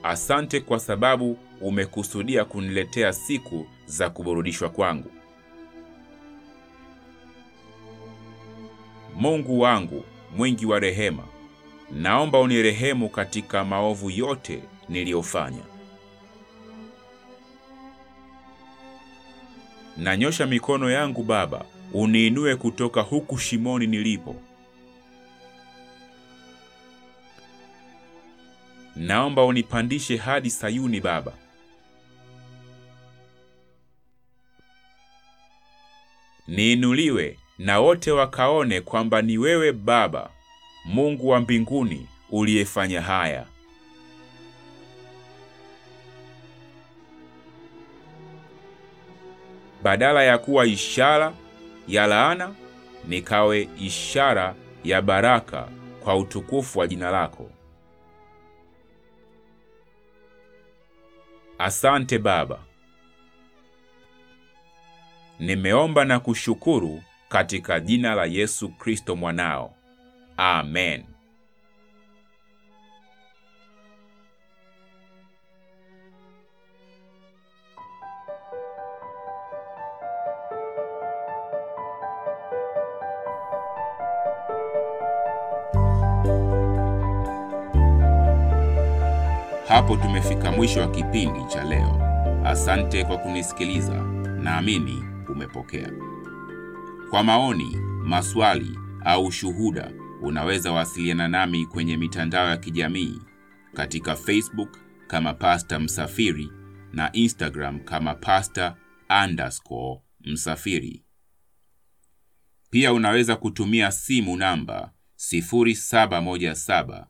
Asante 0.02 0.60
kwa 0.60 0.78
sababu 0.80 1.38
umekusudia 1.60 2.44
kuniletea 2.44 3.12
siku 3.12 3.66
za 3.86 4.10
kuburudishwa 4.10 4.68
kwangu. 4.70 5.10
Mungu 9.20 9.60
wangu 9.60 10.04
mwingi 10.36 10.66
wa 10.66 10.78
rehema, 10.80 11.24
naomba 11.90 12.38
unirehemu 12.40 13.08
katika 13.08 13.64
maovu 13.64 14.10
yote 14.10 14.62
niliyofanya. 14.88 15.62
Nanyosha 19.96 20.46
mikono 20.46 20.90
yangu 20.90 21.22
Baba, 21.22 21.64
uniinue 21.92 22.56
kutoka 22.56 23.00
huku 23.00 23.38
shimoni 23.38 23.86
nilipo. 23.86 24.36
Naomba 28.96 29.44
unipandishe 29.44 30.16
hadi 30.16 30.50
Sayuni 30.50 31.00
Baba. 31.00 31.32
Niinuliwe 36.48 37.38
na 37.60 37.80
wote 37.80 38.10
wakaone 38.12 38.80
kwamba 38.80 39.22
ni 39.22 39.38
wewe 39.38 39.72
Baba, 39.72 40.30
Mungu 40.84 41.28
wa 41.28 41.40
mbinguni 41.40 42.06
uliyefanya 42.30 43.00
haya. 43.02 43.46
Badala 49.82 50.22
ya 50.24 50.38
kuwa 50.38 50.66
ishara 50.66 51.32
ya 51.88 52.06
laana, 52.06 52.54
nikawe 53.08 53.68
ishara 53.80 54.54
ya 54.84 55.02
baraka 55.02 55.68
kwa 56.04 56.16
utukufu 56.16 56.78
wa 56.78 56.86
jina 56.86 57.10
lako. 57.10 57.50
Asante 61.58 62.18
Baba. 62.18 62.58
Nimeomba 65.38 66.04
na 66.04 66.20
kushukuru 66.20 67.02
katika 67.30 67.80
jina 67.80 68.14
la 68.14 68.24
Yesu 68.24 68.68
Kristo 68.68 69.16
mwanao. 69.16 69.74
Amen. 70.36 71.04
Hapo 89.68 89.96
tumefika 89.96 90.52
mwisho 90.52 90.80
wa 90.80 90.88
kipindi 90.88 91.44
cha 91.44 91.64
leo. 91.64 92.00
Asante 92.44 93.04
kwa 93.04 93.18
kunisikiliza. 93.18 93.94
Naamini 94.42 95.04
umepokea. 95.28 95.90
Kwa 97.10 97.22
maoni, 97.24 97.76
maswali 98.04 98.78
au 99.04 99.32
shuhuda, 99.32 99.92
unaweza 100.22 100.72
wasiliana 100.72 101.28
nami 101.28 101.66
kwenye 101.66 101.96
mitandao 101.96 102.48
ya 102.48 102.56
kijamii 102.56 103.18
katika 103.74 104.16
Facebook 104.16 104.78
kama 105.06 105.34
Pasta 105.34 105.78
Msafiri 105.80 106.50
na 106.92 107.12
Instagram 107.12 107.80
kama 107.84 108.14
Pasta 108.14 108.76
underscore 109.24 110.00
Msafiri. 110.20 111.04
Pia 112.70 112.92
unaweza 112.92 113.36
kutumia 113.36 113.92
simu 113.92 114.36
namba 114.36 114.92
0717 115.32 117.04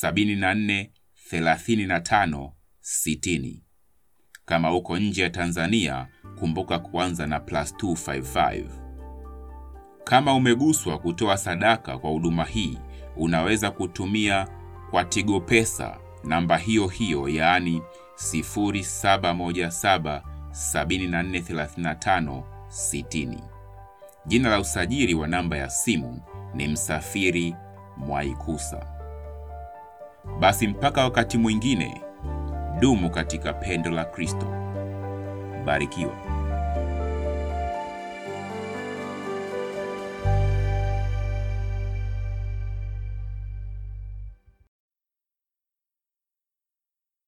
74 0.00 0.88
35 1.32 2.50
60. 2.82 3.60
Kama 4.44 4.74
uko 4.74 4.98
nje 4.98 5.22
ya 5.22 5.30
Tanzania, 5.30 6.08
kumbuka 6.38 6.78
kuanza 6.78 7.26
na 7.26 7.40
plus 7.40 7.74
255. 7.74 8.87
Kama 10.08 10.34
umeguswa 10.34 10.98
kutoa 10.98 11.36
sadaka 11.36 11.98
kwa 11.98 12.10
huduma 12.10 12.44
hii, 12.44 12.78
unaweza 13.16 13.70
kutumia 13.70 14.48
kwa 14.90 15.04
Tigo 15.04 15.40
Pesa 15.40 15.96
namba 16.24 16.56
hiyo 16.56 16.86
hiyo, 16.86 17.28
yaani 17.28 17.82
0717 18.16 20.20
7435 20.50 22.42
60. 22.68 23.38
Jina 24.26 24.48
la 24.50 24.60
usajili 24.60 25.14
wa 25.14 25.28
namba 25.28 25.56
ya 25.56 25.70
simu 25.70 26.20
ni 26.54 26.68
msafiri 26.68 27.54
Mwaikusa. 27.96 28.86
Basi 30.40 30.68
mpaka 30.68 31.04
wakati 31.04 31.38
mwingine, 31.38 32.02
dumu 32.80 33.10
katika 33.10 33.52
pendo 33.52 33.90
la 33.90 34.04
Kristo. 34.04 34.46
Barikiwa. 35.64 36.27